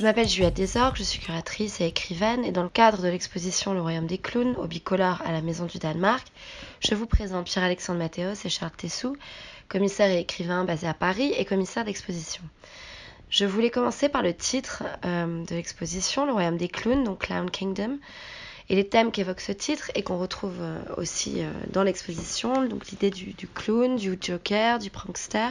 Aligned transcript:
Je 0.00 0.06
m'appelle 0.06 0.26
Juliette 0.30 0.56
Desorgues, 0.56 0.96
je 0.96 1.02
suis 1.02 1.20
curatrice 1.20 1.78
et 1.82 1.84
écrivaine 1.84 2.42
et 2.42 2.52
dans 2.52 2.62
le 2.62 2.70
cadre 2.70 3.02
de 3.02 3.08
l'exposition 3.08 3.74
Le 3.74 3.82
Royaume 3.82 4.06
des 4.06 4.16
Clowns 4.16 4.56
au 4.56 4.66
Bicolore 4.66 5.20
à 5.26 5.30
la 5.30 5.42
Maison 5.42 5.66
du 5.66 5.76
Danemark, 5.76 6.26
je 6.82 6.94
vous 6.94 7.04
présente 7.04 7.44
Pierre-Alexandre 7.44 7.98
Mathéos 7.98 8.32
et 8.42 8.48
Charles 8.48 8.72
Tessou, 8.74 9.14
commissaire 9.68 10.08
et 10.08 10.20
écrivain 10.20 10.64
basé 10.64 10.86
à 10.86 10.94
Paris 10.94 11.34
et 11.36 11.44
commissaire 11.44 11.84
d'exposition. 11.84 12.42
Je 13.28 13.44
voulais 13.44 13.68
commencer 13.68 14.08
par 14.08 14.22
le 14.22 14.32
titre 14.32 14.84
euh, 15.04 15.44
de 15.44 15.54
l'exposition, 15.54 16.24
Le 16.24 16.32
Royaume 16.32 16.56
des 16.56 16.68
Clowns, 16.68 17.04
donc 17.04 17.26
Clown 17.26 17.50
Kingdom, 17.50 17.98
et 18.70 18.76
les 18.76 18.88
thèmes 18.88 19.10
qu'évoque 19.10 19.40
ce 19.40 19.50
titre 19.50 19.90
et 19.96 20.02
qu'on 20.02 20.16
retrouve 20.16 20.54
euh, 20.60 20.78
aussi 20.96 21.42
euh, 21.42 21.50
dans 21.72 21.82
l'exposition, 21.82 22.64
donc 22.66 22.86
l'idée 22.86 23.10
du, 23.10 23.34
clown, 23.52 23.96
du 23.96 24.16
joker, 24.18 24.78
du 24.78 24.90
prankster. 24.90 25.48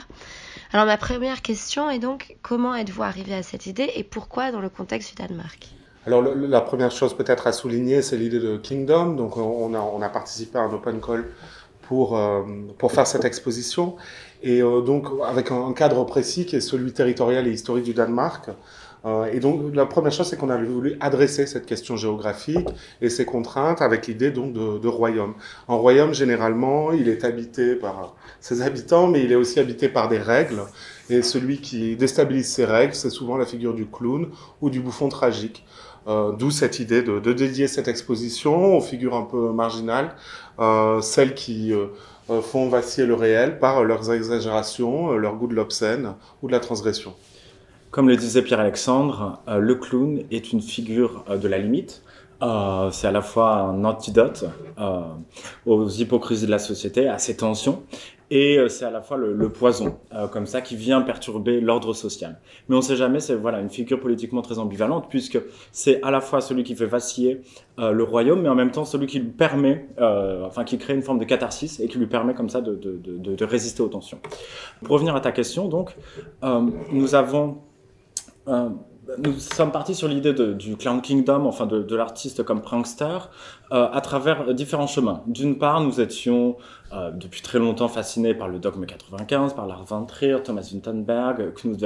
Alors 0.72 0.86
ma 0.86 0.96
première 0.96 1.42
question 1.42 1.90
est 1.90 2.00
donc 2.00 2.38
comment 2.42 2.74
êtes-vous 2.74 3.04
arrivé 3.04 3.34
à 3.34 3.44
cette 3.44 3.66
idée 3.66 3.92
et 3.96 4.06
pourquoi 4.06 4.54
dans 4.54 4.62
le 4.62 4.70
contexte 4.70 5.10
du 5.10 5.16
Danemark? 5.16 5.68
Alors 6.08 6.22
la 6.22 6.62
première 6.62 6.92
chose 6.92 7.14
peut-être 7.14 7.46
à 7.46 7.52
souligner, 7.52 8.02
c'est 8.02 8.16
l'idée 8.16 8.40
de 8.40 8.56
Kingdom. 8.56 9.16
Donc 9.16 9.36
on 9.36 10.02
a, 10.02 10.10
participé 10.10 10.58
à 10.58 10.62
un 10.62 10.74
open 10.74 11.02
call 11.02 11.26
pour, 11.82 12.18
euh, 12.18 12.44
pour 12.78 12.94
faire 12.94 13.06
cette 13.06 13.26
exposition. 13.26 13.98
Et 14.44 14.62
donc 14.62 15.08
avec 15.28 15.52
un, 15.52 15.74
cadre 15.74 16.06
précis 16.06 16.46
qui 16.46 16.56
est 16.56 16.62
celui 16.62 16.94
territorial 16.94 17.46
et 17.48 17.52
historique 17.52 17.84
du 17.84 17.94
Danemark. 17.94 18.50
Euh, 19.06 19.26
et 19.32 19.40
donc 19.40 19.74
la 19.74 19.86
première 19.86 20.12
chose, 20.12 20.28
c'est 20.28 20.38
qu'on 20.38 20.50
avait 20.50 20.66
voulu 20.66 20.98
adresser 21.00 21.46
cette 21.46 21.66
question 21.66 21.96
géographique 21.96 22.68
et 23.02 23.10
ses 23.10 23.26
contraintes 23.26 23.82
avec 23.82 24.08
l'idée 24.08 24.32
donc 24.32 24.54
de, 24.54 24.78
de, 24.78 24.88
royaume. 24.88 25.36
Un 25.68 25.76
royaume, 25.76 26.14
généralement, 26.14 26.92
il 26.92 27.08
est 27.08 27.24
habité 27.24 27.76
par 27.76 28.16
ses 28.42 28.62
habitants, 28.62 29.08
mais 29.08 29.24
il 29.24 29.32
est 29.32 29.36
aussi 29.36 29.60
habité 29.60 29.88
par 29.90 30.10
des 30.10 30.20
règles. 30.20 30.62
Et 31.10 31.22
celui 31.22 31.60
qui 31.62 31.96
déstabilise 31.96 32.48
ces 32.48 32.66
règles, 32.66 32.94
c'est 32.94 33.10
souvent 33.10 33.38
la 33.38 33.46
figure 33.46 33.74
du 33.74 33.86
clown 33.86 34.30
ou 34.62 34.70
du 34.70 34.80
bouffon 34.80 35.10
tragique. 35.10 35.66
Euh, 36.08 36.32
D'où 36.32 36.50
cette 36.50 36.80
idée 36.80 37.02
de, 37.02 37.20
de, 37.20 37.34
dédier 37.34 37.68
cette 37.68 37.88
exposition 37.88 38.78
aux 38.78 38.82
figures 38.82 39.16
un 39.16 39.24
peu 39.24 39.52
marginales, 39.52 40.16
euh, 40.60 41.02
celles 41.02 41.36
qui 41.36 41.74
euh, 41.74 41.88
font 42.42 42.70
vaciller 42.70 43.06
le 43.06 43.16
réel 43.16 43.60
par 43.60 43.84
leurs 43.84 44.12
exagérations, 44.12 45.12
leur 45.12 45.36
goût 45.36 45.48
de 45.48 45.56
l'obscène 45.56 46.14
ou 46.42 46.48
de 46.48 46.52
la 46.52 46.60
transgression. 46.60 47.14
Comme 47.92 48.08
le 48.08 48.16
disait 48.16 48.44
Pierre-Alexandre, 48.44 49.42
euh, 49.48 49.58
le 49.58 49.74
clown 49.74 50.22
est 50.30 50.54
une 50.54 50.62
figure 50.62 51.26
euh, 51.28 51.38
de 51.38 51.48
la 51.48 51.58
limite. 51.58 52.04
Euh, 52.44 52.92
c'est 52.92 53.08
à 53.08 53.12
la 53.12 53.22
fois 53.22 53.56
un 53.56 53.84
antidote 53.84 54.46
aux 55.66 55.90
hypocrisies 55.90 56.46
de 56.46 56.52
la 56.52 56.60
société, 56.60 57.08
à 57.08 57.18
ces 57.18 57.36
tensions, 57.36 57.82
et 58.32 58.60
c'est 58.70 58.86
à 58.86 58.92
la 58.92 59.02
fois 59.02 59.18
le, 59.18 59.50
poison, 59.50 59.98
comme 60.32 60.46
ça, 60.46 60.62
qui 60.62 60.78
vient 60.78 61.02
perturber 61.02 61.60
l'ordre 61.60 61.94
social. 61.94 62.40
Mais 62.70 62.76
on 62.76 62.80
ne 62.80 62.84
sait 62.84 62.96
jamais, 62.96 63.20
c'est 63.20 63.36
voilà 63.36 63.60
une 63.60 63.70
figure 63.70 64.00
politiquement 64.00 64.42
très 64.42 64.58
ambivalente, 64.58 65.08
puisque 65.10 65.38
c'est 65.74 66.02
à 66.02 66.12
la 66.12 66.22
fois 66.22 66.40
celui 66.40 66.64
qui 66.64 66.76
fait 66.76 66.86
vaciller 66.86 67.42
le 67.78 68.04
royaume, 68.04 68.42
mais 68.42 68.48
en 68.48 68.56
même 68.56 68.72
temps 68.72 68.86
celui 68.86 69.08
qui 69.08 69.20
lui 69.20 69.32
permet, 69.32 69.88
enfin 69.98 70.64
qui 70.64 70.78
crée 70.78 70.94
une 70.94 71.02
forme 71.02 71.20
de 71.20 71.26
catharsis 71.26 71.82
et 71.82 71.90
qui 71.90 71.98
lui 71.98 72.08
permet 72.08 72.34
comme 72.34 72.48
ça 72.48 72.62
de, 72.62 72.74
de 72.74 73.44
résister 73.44 73.84
aux 73.84 73.90
tensions. 73.90 74.20
Pour 74.82 74.94
revenir 74.94 75.14
à 75.14 75.20
ta 75.20 75.34
question, 75.34 75.68
donc, 75.68 75.94
nous 76.94 77.16
avons 77.16 77.58
euh, 78.48 78.70
nous 79.18 79.40
sommes 79.40 79.72
partis 79.72 79.96
sur 79.96 80.08
l'idée 80.08 80.34
du 80.34 80.78
Clown 80.78 81.02
Kingdom, 81.02 81.46
enfin 81.46 81.66
de, 81.66 81.96
l'artiste 81.96 82.44
comme 82.44 82.62
prankster, 82.62 83.18
euh, 83.72 83.88
à 83.92 84.02
travers 84.02 84.54
différents 84.54 84.88
chemins. 84.88 85.24
D'une 85.26 85.58
part, 85.58 85.82
nous 85.82 86.00
étions 86.00 86.58
euh, 86.94 87.12
depuis 87.12 87.42
très 87.42 87.60
longtemps 87.60 87.88
fascinés 87.88 88.34
par 88.34 88.48
le 88.48 88.60
dogme 88.60 88.86
95, 88.86 89.54
par 89.54 89.84
von 89.86 90.06
Trier, 90.06 90.38
Thomas 90.44 90.70
Winterberg, 90.72 91.54
Knut 91.56 91.84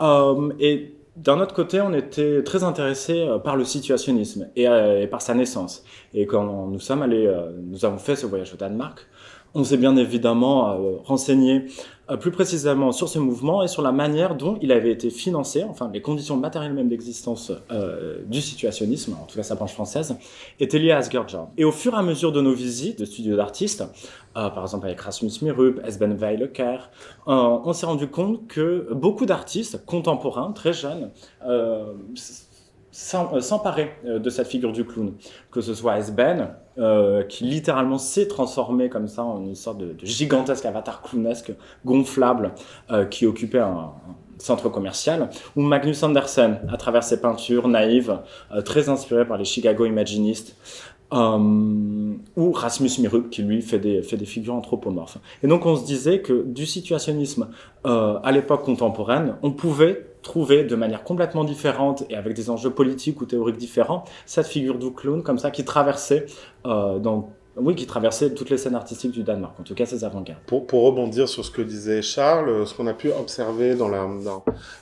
euh, 0.00 0.52
et 0.58 0.94
d'un 1.16 1.40
autre 1.40 1.54
côté, 1.54 1.80
on 1.80 1.94
était 1.94 2.42
très 2.42 2.64
intéressé 2.64 3.20
euh, 3.20 3.38
par 3.38 3.56
le 3.56 3.64
situationnisme 3.64 4.48
et, 4.56 4.64
et, 4.64 5.06
par 5.06 5.22
sa 5.22 5.34
naissance. 5.34 5.84
Et 6.12 6.26
quand 6.26 6.66
nous 6.66 6.80
sommes 6.80 7.02
allés, 7.02 7.32
nous 7.62 7.84
avons 7.84 7.98
fait 7.98 8.16
ce 8.16 8.26
voyage 8.26 8.52
au 8.52 8.56
Danemark, 8.56 9.06
on 9.54 9.64
s'est 9.64 9.76
bien 9.76 9.96
évidemment 9.96 10.70
euh, 10.70 10.96
renseigné 11.04 11.56
euh, 11.56 11.68
plus 12.20 12.30
précisément 12.30 12.92
sur 12.92 13.08
ce 13.08 13.18
mouvement 13.18 13.62
et 13.62 13.68
sur 13.68 13.82
la 13.82 13.92
manière 13.92 14.34
dont 14.34 14.58
il 14.60 14.72
avait 14.72 14.90
été 14.90 15.10
financé, 15.10 15.64
enfin 15.64 15.90
les 15.92 16.02
conditions 16.02 16.36
matérielles 16.36 16.74
même 16.74 16.88
d'existence 16.88 17.50
euh, 17.70 18.18
du 18.26 18.42
situationnisme, 18.42 19.16
en 19.20 19.24
tout 19.24 19.36
cas 19.36 19.42
sa 19.42 19.54
branche 19.54 19.72
française, 19.72 20.16
étaient 20.60 20.78
liées 20.78 20.92
à 20.92 20.98
Asgerjar. 20.98 21.48
Et 21.56 21.64
au 21.64 21.72
fur 21.72 21.94
et 21.94 21.96
à 21.96 22.02
mesure 22.02 22.32
de 22.32 22.40
nos 22.40 22.52
visites 22.52 22.98
de 22.98 23.04
studios 23.04 23.36
d'artistes, 23.36 23.84
euh, 24.36 24.50
par 24.50 24.64
exemple 24.64 24.86
avec 24.86 25.00
Rasmus 25.00 25.30
Mirup, 25.42 25.80
Esben 25.84 26.14
Weileker, 26.14 26.78
euh, 27.28 27.58
on 27.64 27.72
s'est 27.72 27.86
rendu 27.86 28.08
compte 28.08 28.46
que 28.48 28.92
beaucoup 28.92 29.26
d'artistes 29.26 29.84
contemporains, 29.86 30.52
très 30.52 30.72
jeunes, 30.72 31.10
euh, 31.46 31.94
s'emparer 32.94 33.90
euh, 34.06 34.18
de 34.18 34.30
cette 34.30 34.46
figure 34.46 34.72
du 34.72 34.84
clown, 34.84 35.14
que 35.50 35.60
ce 35.60 35.74
soit 35.74 35.98
Esben, 35.98 36.50
euh, 36.78 37.22
qui 37.24 37.44
littéralement 37.44 37.98
s'est 37.98 38.28
transformé 38.28 38.88
comme 38.88 39.08
ça 39.08 39.24
en 39.24 39.42
une 39.44 39.54
sorte 39.54 39.78
de, 39.78 39.96
gigantesque 40.02 40.64
avatar 40.64 41.02
clownesque 41.02 41.52
gonflable 41.84 42.52
euh, 42.90 43.04
qui 43.04 43.26
occupait 43.26 43.58
un, 43.58 43.92
centre 44.38 44.68
commercial, 44.68 45.30
ou 45.56 45.62
Magnus 45.62 46.02
Andersen 46.02 46.58
à 46.70 46.76
travers 46.76 47.02
ses 47.02 47.20
peintures 47.20 47.68
naïves, 47.68 48.18
euh, 48.52 48.62
très 48.62 48.88
inspirées 48.88 49.26
par 49.26 49.38
les 49.38 49.44
Chicago 49.44 49.84
Imaginistes, 49.84 50.56
euh, 51.12 52.14
ou 52.36 52.52
Rasmus 52.52 52.90
Mirup 52.98 53.30
qui 53.30 53.42
lui 53.42 53.62
fait 53.62 53.78
des, 53.78 54.02
figures 54.02 54.54
anthropomorphes. 54.54 55.18
Et 55.42 55.46
donc 55.46 55.66
on 55.66 55.76
se 55.76 55.84
disait 55.84 56.20
que 56.20 56.44
du 56.44 56.66
situationnisme 56.66 57.48
euh, 57.86 58.18
à 58.22 58.32
l'époque 58.32 58.64
contemporaine, 58.64 59.36
on 59.42 59.52
pouvait 59.52 60.06
trouver 60.24 60.64
de 60.64 60.74
manière 60.74 61.04
complètement 61.04 61.44
différente 61.44 62.04
et 62.10 62.16
avec 62.16 62.34
des 62.34 62.50
enjeux 62.50 62.70
politiques 62.70 63.20
ou 63.20 63.26
théoriques 63.26 63.58
différents 63.58 64.04
cette 64.26 64.46
figure 64.46 64.78
du 64.78 64.90
clown 64.92 65.22
comme 65.22 65.38
ça 65.38 65.52
qui 65.52 65.64
traversait 65.64 66.26
euh, 66.66 66.98
oui, 67.56 67.76
qui 67.76 67.86
traversait 67.86 68.34
toutes 68.34 68.50
les 68.50 68.58
scènes 68.58 68.74
artistiques 68.74 69.12
du 69.12 69.22
Danemark, 69.22 69.54
en 69.60 69.62
tout 69.62 69.74
cas 69.74 69.86
ses 69.86 70.02
avant-gardes. 70.02 70.40
Pour, 70.46 70.66
rebondir 70.66 71.28
sur 71.28 71.44
ce 71.44 71.52
que 71.52 71.62
disait 71.62 72.02
Charles, 72.02 72.66
ce 72.66 72.74
qu'on 72.74 72.88
a 72.88 72.94
pu 72.94 73.12
observer 73.12 73.76
dans, 73.76 73.88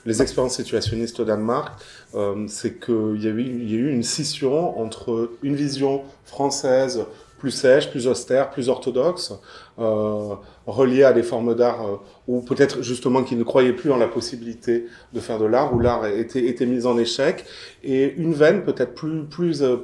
les 0.05 0.21
expériences 0.23 0.55
situationnistes 0.55 1.19
au 1.19 1.25
Danemark, 1.25 1.79
euh, 2.15 2.45
c'est 2.47 2.79
qu'il 2.83 3.17
y, 3.19 3.25
y 3.25 3.27
a 3.27 3.31
eu 3.31 3.91
une 3.91 4.01
scission 4.01 4.79
entre 4.79 5.29
une 5.43 5.55
vision 5.55 6.01
française 6.25 7.05
plus 7.43 7.51
sèche, 7.51 7.91
plus 7.91 8.07
austère, 8.07 8.51
plus 8.51 8.69
orthodoxe, 8.69 9.33
euh, 9.77 10.35
reliée 10.65 11.03
à 11.03 11.11
des 11.11 11.23
formes 11.23 11.55
d'art 11.55 11.85
euh, 11.85 11.97
ou 12.29 12.39
peut-être 12.39 12.81
justement 12.81 13.21
qui 13.21 13.35
ne 13.35 13.43
croyaient 13.43 13.73
plus 13.73 13.91
en 13.91 13.97
la 13.97 14.07
possibilité 14.07 14.85
de 15.11 15.19
faire 15.19 15.39
de 15.39 15.45
l'art, 15.45 15.73
où 15.73 15.79
l'art 15.79 16.07
était, 16.07 16.65
mis 16.65 16.85
en 16.85 16.97
échec, 16.97 17.43
et 17.83 18.13
une 18.13 18.33
veine 18.33 18.63
peut-être 18.63 18.95
plus, 18.95 19.25
plus, 19.25 19.61
euh, 19.61 19.75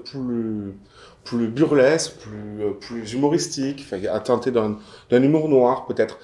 plus 1.25 1.47
burlesque, 1.49 2.13
plus, 2.21 2.63
euh, 2.63 2.71
plus 2.79 3.11
humoristique, 3.11 3.85
à 4.09 4.21
teinté 4.21 4.51
d'un 4.51 4.77
humour 5.11 5.49
noir, 5.49 5.85
peut-être 5.85 6.17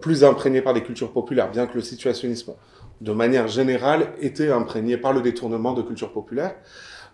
plus 0.00 0.24
imprégné 0.24 0.60
par 0.60 0.74
des 0.74 0.82
cultures 0.82 1.12
populaires, 1.12 1.52
bien 1.52 1.68
que 1.68 1.74
le 1.74 1.82
situationnisme, 1.82 2.54
de 3.00 3.12
manière 3.12 3.46
générale, 3.46 4.08
était 4.20 4.50
imprégné 4.50 4.96
par 4.96 5.12
le 5.12 5.22
détournement 5.22 5.72
de 5.72 5.82
cultures 5.82 6.12
populaires. 6.12 6.56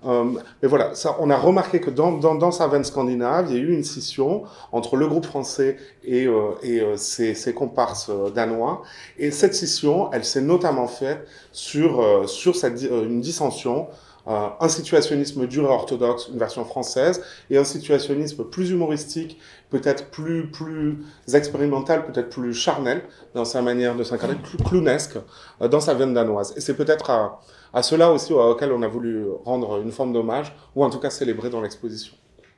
Euh, 0.07 0.25
mais 0.63 0.69
voilà, 0.69 0.95
ça, 0.95 1.17
on 1.21 1.29
a 1.29 1.37
remarqué 1.37 1.81
que 1.81 1.91
dans, 1.91 2.13
dans, 2.13 2.35
dans, 2.35 2.51
sa 2.51 2.69
veine 2.69 2.85
scandinave, 2.85 3.47
il 3.51 3.57
y 3.57 3.59
a 3.59 3.63
eu 3.63 3.73
une 3.73 3.85
scission 3.85 4.45
entre 4.73 4.97
le 4.97 5.07
groupe 5.07 5.27
français 5.27 5.77
et, 6.05 6.27
euh, 6.27 6.53
et 6.63 6.81
euh, 6.81 6.97
ses, 6.97 7.35
ses, 7.35 7.53
comparses 7.53 8.11
danois. 8.35 8.83
Et 9.19 9.31
cette 9.31 9.55
scission, 9.55 10.11
elle 10.13 10.25
s'est 10.25 10.41
notamment 10.41 10.87
faite 10.87 11.27
sur, 11.53 12.29
sur 12.29 12.57
cette, 12.57 12.81
une 12.83 13.21
dissension 13.21 13.89
euh, 14.29 14.49
un 14.61 14.69
situationnisme 14.69 15.47
dur 15.47 15.65
et 15.65 15.69
orthodoxe, 15.69 16.29
une 16.29 16.39
version 16.39 16.65
française, 16.65 17.23
et 17.49 17.57
un 17.57 17.65
situationnisme 17.65 18.45
plus 18.45 18.71
humoristique, 18.71 19.39
peut-être 19.71 20.11
plus, 20.11 20.51
plus 20.51 20.99
expérimental, 21.33 22.05
peut-être 22.05 22.29
plus 22.29 22.53
charnel 22.53 23.03
dans 23.35 23.47
sa 23.47 23.63
manière 23.63 23.97
de 23.97 24.05
s'incarner, 24.05 24.35
plus 24.37 24.59
clownesque 24.59 25.19
euh, 25.63 25.69
dans 25.69 25.81
sa 25.81 25.95
veine 25.95 26.13
danoise. 26.13 26.53
Et 26.57 26.61
c'est 26.61 26.75
peut-être 26.75 27.09
à, 27.11 27.41
à 27.73 27.83
cela 27.83 28.11
aussi 28.13 28.33
auquel 28.33 28.73
on 28.73 28.83
a 28.83 28.89
voulu 28.89 29.27
rendre 29.45 29.81
une 29.81 29.93
forme 29.93 30.13
d'hommage, 30.13 30.55
ou 30.75 30.85
en 30.85 30.91
tout 30.91 30.99
cas 30.99 31.11
célébrer 31.11 31.51
dans 31.51 31.61
l'exposition. 31.61 32.15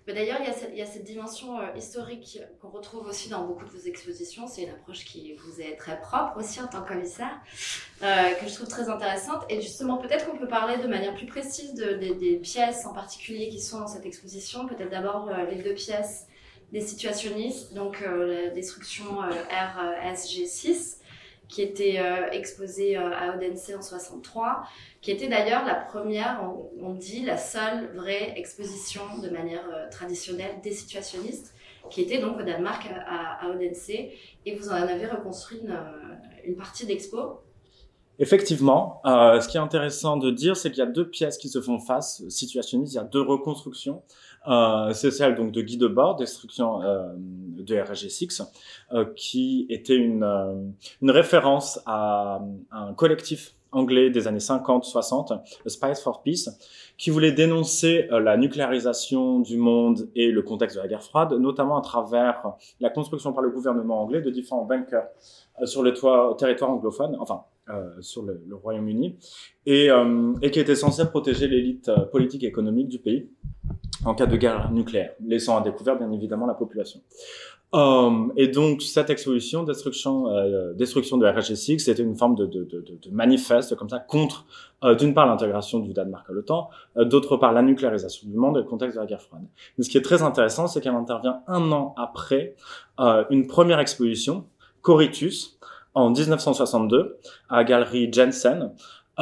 D'ailleurs, 0.07 0.39
il, 0.41 0.77
y 0.77 0.83
a 0.83 0.87
cette 0.87 1.05
dimension 1.05 1.61
euh, 1.61 1.67
historique 1.77 2.41
qu'on 2.61 2.71
retrouve 2.71 3.07
aussi 3.07 3.29
dans 3.29 3.47
beaucoup 3.47 3.65
de 3.65 3.71
vos 3.71 3.87
expositions. 3.87 4.49
C'est 4.49 4.65
une 4.65 4.71
approche 4.71 5.05
qui 5.05 5.35
vous 5.35 5.61
est 5.61 5.77
très 5.77 6.01
propre 6.01 6.39
aussi 6.39 6.61
en 6.61 6.67
tant 6.67 6.83
que 6.83 6.89
commissaire, 6.89 7.41
euh, 8.03 8.33
que 8.41 8.49
je 8.49 8.55
trouve 8.55 8.67
très 8.67 8.89
intéressante. 8.89 9.45
Et 9.49 9.61
justement, 9.61 9.99
peut-être 9.99 10.29
qu'on 10.29 10.37
peut 10.37 10.49
parler 10.49 10.79
de 10.79 10.89
manière 10.89 11.15
plus 11.15 11.27
précise 11.27 11.75
de, 11.75 11.93
de, 11.93 12.15
des 12.15 12.37
pièces 12.37 12.85
en 12.85 12.93
particulier 12.93 13.49
qui 13.49 13.61
sont 13.61 13.79
dans 13.79 13.87
cette 13.87 14.05
exposition. 14.05 14.67
Peut-être 14.67 14.91
d'abord 14.91 15.29
euh, 15.29 15.47
les 15.49 15.63
deux 15.63 15.75
pièces 15.75 16.27
des 16.73 16.81
situationnistes, 16.81 17.75
donc 17.75 18.01
la 18.01 18.49
destruction 18.49 19.23
euh, 19.23 19.29
RSG6 20.05 20.97
qui 21.53 21.61
était 21.61 21.99
euh, 21.99 22.31
exposée 22.31 22.97
euh, 22.97 23.11
à 23.13 23.37
Odense 23.37 23.71
en 23.77 23.83
63, 23.83 24.63
qui 25.03 25.11
était 25.11 25.29
d'ailleurs 25.29 25.67
la 25.67 25.75
première, 25.75 26.43
on, 26.81 26.95
dit 26.95 27.27
la 27.27 27.37
seule 27.37 27.95
vraie 27.95 28.33
exposition 28.39 29.03
de 29.23 29.29
manière 29.29 29.65
euh, 29.71 29.91
traditionnelle 29.91 30.63
des 30.63 30.73
situationnistes, 30.73 31.53
qui 31.91 32.01
était 32.01 32.19
donc 32.19 32.41
au 32.41 32.43
Danemark 32.43 32.89
à, 33.07 33.45
à 33.45 33.51
Odense, 33.51 33.91
et 33.91 34.55
vous 34.59 34.71
en 34.71 34.73
avez 34.73 35.07
reconstruit 35.07 35.61
une, 36.47 36.57
partie 36.57 36.87
d'expo 36.87 37.43
Effectivement, 38.19 39.03
ce 39.05 39.47
qui 39.49 39.57
est 39.57 39.61
intéressant 39.61 40.17
de 40.17 40.31
dire, 40.31 40.57
c'est 40.57 40.71
qu'il 40.71 40.79
y 40.79 40.87
a 40.87 40.91
deux 40.91 41.09
pièces 41.09 41.37
qui 41.39 41.49
se 41.49 41.61
font 41.61 41.79
face, 41.79 42.27
situationnistes, 42.29 42.93
il 42.93 42.97
y 42.97 43.01
a 43.01 43.05
deux 43.05 43.23
reconstructions. 43.23 44.03
Euh, 44.49 44.93
c'est 44.93 45.11
celle 45.11 45.35
donc 45.35 45.53
de 45.53 45.63
Guy 45.63 45.77
Debord, 45.77 46.17
Destruction 46.17 46.83
euh, 46.83 47.13
de 47.17 47.75
RG6, 47.77 48.43
euh, 48.93 49.05
qui 49.17 49.67
était 49.71 49.97
une, 49.97 50.25
euh, 50.25 50.55
une 51.01 51.11
référence 51.11 51.81
à, 51.87 52.41
un 52.71 52.93
collectif 52.95 53.55
anglais 53.71 54.11
des 54.11 54.29
années 54.29 54.39
50-60, 54.39 55.41
Spice 55.67 56.03
for 56.03 56.23
Peace, 56.23 56.51
qui 56.99 57.11
voulait 57.11 57.33
dénoncer 57.33 58.09
euh, 58.13 58.21
la 58.21 58.37
nucléarisation 58.37 59.41
du 59.41 59.57
monde 59.57 60.11
et 60.15 60.31
le 60.31 60.43
contexte 60.43 60.77
de 60.77 60.83
la 60.83 60.89
guerre 60.89 61.03
froide, 61.03 61.33
notamment 61.33 61.79
à 61.79 61.83
travers 61.83 62.53
la 62.81 62.91
construction 62.91 63.33
par 63.33 63.43
le 63.43 63.51
gouvernement 63.51 64.03
anglais 64.03 64.21
de 64.21 64.31
différents 64.31 64.65
bunkers 64.65 65.07
sur 65.65 65.83
le 65.83 65.95
toit, 65.95 66.35
territoire 66.39 66.71
anglophone, 66.71 67.17
enfin 67.19 67.45
euh, 67.71 67.91
sur 68.01 68.23
le, 68.23 68.43
le 68.47 68.57
Royaume-Uni, 68.57 69.17
et, 69.67 69.91
euh, 69.91 70.35
et, 70.43 70.51
qui 70.51 70.61
était 70.61 70.75
censé 70.75 71.07
protéger 71.07 71.47
l'élite 71.47 71.91
politique 72.11 72.43
et 72.43 72.49
économique 72.49 72.89
du 72.89 72.99
pays 72.99 73.31
en 74.05 74.15
cas 74.15 74.27
de 74.27 74.37
guerre 74.37 74.71
nucléaire, 74.73 75.13
laissant 75.25 75.59
à 75.59 75.61
découvert 75.61 75.97
bien 75.97 76.11
évidemment 76.13 76.47
la 76.47 76.55
population. 76.55 77.01
Um, 77.75 78.35
et 78.37 78.49
donc 78.49 78.83
cette 78.83 79.09
exposition 79.09 79.63
destruction 79.63 80.29
euh, 80.29 80.75
destruction 80.75 81.17
de 81.17 81.27
RHSX 81.27 81.79
c'était 81.79 82.03
une 82.03 82.17
forme 82.17 82.35
de, 82.35 82.45
de, 82.45 82.65
de, 82.65 82.83
de, 82.83 83.11
manifeste 83.11 83.77
comme 83.77 83.89
ça 83.89 83.99
contre 83.99 84.45
euh, 84.85 84.95
d'une 84.95 85.15
part 85.15 85.27
l'intégration 85.27 85.79
du 85.79 85.95
Danemark 85.95 86.29
à 86.29 86.33
l'OTAN, 86.33 86.69
euh, 86.99 87.05
d'autre 87.05 87.37
part 87.37 87.53
la 87.53 87.63
nucléarisation 87.63 88.29
du 88.29 88.37
monde 88.37 88.59
et 88.59 88.61
le 88.61 88.67
contexte 88.67 88.97
de 88.97 89.01
la 89.01 89.07
guerre 89.07 89.23
froide. 89.23 89.43
Mais 89.79 89.85
ce 89.85 89.91
qui 89.91 89.97
est 89.97 90.03
très 90.03 90.23
intéressant, 90.23 90.67
c'est 90.67 90.81
qu'elle 90.81 90.95
intervient 90.95 91.41
un 91.47 91.73
an 91.73 91.95
après 91.97 92.57
euh, 93.01 93.25
une 93.31 93.47
première 93.47 93.79
exposition, 93.79 94.45
Coritus, 94.83 95.59
en 95.95 96.11
1962 96.11 97.19
à 97.49 97.65
Galerie 97.65 98.13
Jensen, 98.13 98.73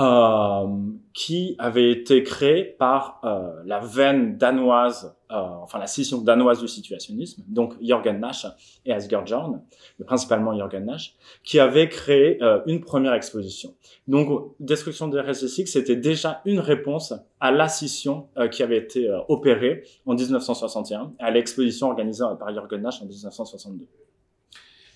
euh, 0.00 0.66
qui 1.12 1.56
avait 1.58 1.90
été 1.90 2.22
créé 2.22 2.64
par 2.64 3.20
euh, 3.24 3.62
la 3.66 3.80
veine 3.80 4.38
danoise, 4.38 5.14
euh, 5.30 5.36
enfin 5.36 5.78
la 5.78 5.86
scission 5.86 6.22
danoise 6.22 6.60
du 6.60 6.68
situationnisme, 6.68 7.42
donc 7.46 7.74
Jürgen 7.82 8.18
Nash 8.18 8.46
et 8.86 8.92
Asger 8.92 9.20
Jorn, 9.26 9.60
mais 9.98 10.06
principalement 10.06 10.54
Jürgen 10.54 10.86
Nash, 10.86 11.16
qui 11.44 11.58
avait 11.60 11.88
créé 11.88 12.42
euh, 12.42 12.60
une 12.66 12.80
première 12.80 13.12
exposition. 13.12 13.74
Donc 14.08 14.54
Destruction 14.58 15.08
des 15.08 15.20
RSSX, 15.20 15.66
c'était 15.66 15.96
déjà 15.96 16.40
une 16.46 16.60
réponse 16.60 17.12
à 17.38 17.50
la 17.50 17.68
scission 17.68 18.28
euh, 18.38 18.48
qui 18.48 18.62
avait 18.62 18.78
été 18.78 19.10
opérée 19.28 19.84
en 20.06 20.14
1961, 20.14 21.12
à 21.18 21.30
l'exposition 21.30 21.88
organisée 21.88 22.24
par 22.38 22.52
Jürgen 22.54 22.80
Nash 22.80 23.02
en 23.02 23.06
1962. 23.06 23.86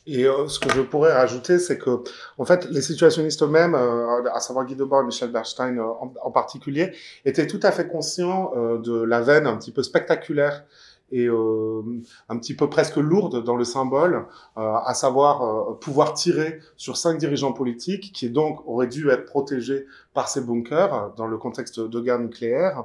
Et 0.07 0.27
euh, 0.27 0.49
ce 0.49 0.59
que 0.59 0.71
je 0.71 0.83
pourrais 0.83 1.13
rajouter, 1.13 1.59
c'est 1.59 1.79
que, 1.79 2.03
en 2.37 2.45
fait, 2.45 2.69
les 2.71 2.83
situationnistes 2.83 3.43
eux-mêmes, 3.43 3.75
euh, 3.75 4.23
à 4.33 4.41
savoir 4.41 4.67
Guy 4.67 4.77
Debord 4.77 5.03
et 5.03 5.05
Michel 5.05 5.33
Bernstein 5.33 5.79
euh, 5.79 5.85
en, 6.23 6.31
particulier, 6.31 6.93
étaient 7.25 7.47
tout 7.47 7.61
à 7.63 7.73
fait 7.73 7.89
conscients 7.89 8.53
euh, 8.55 8.79
de 8.79 9.03
la 9.03 9.23
veine 9.23 9.47
un 9.47 9.57
petit 9.57 9.73
peu 9.73 9.83
spectaculaire 9.83 10.65
et 11.13 11.29
un 11.29 12.39
petit 12.39 12.57
peu 12.57 12.69
presque 12.69 12.97
lourde 12.97 13.45
dans 13.45 13.55
le 13.55 13.63
symbole, 13.63 14.27
à 14.57 14.95
savoir 14.95 15.79
pouvoir 15.79 16.15
tirer 16.15 16.59
sur 16.77 16.97
cinq 16.97 17.19
dirigeants 17.19 17.53
politiques 17.53 18.11
qui 18.13 18.31
donc 18.31 18.67
auraient 18.67 18.89
dû 18.89 19.11
être 19.11 19.25
protégés 19.25 19.87
par 20.13 20.29
ces 20.29 20.41
bunkers 20.41 21.13
dans 21.17 21.29
le 21.29 21.37
contexte 21.37 21.79
de 21.79 22.01
guerre 22.01 22.19
nucléaire. 22.19 22.85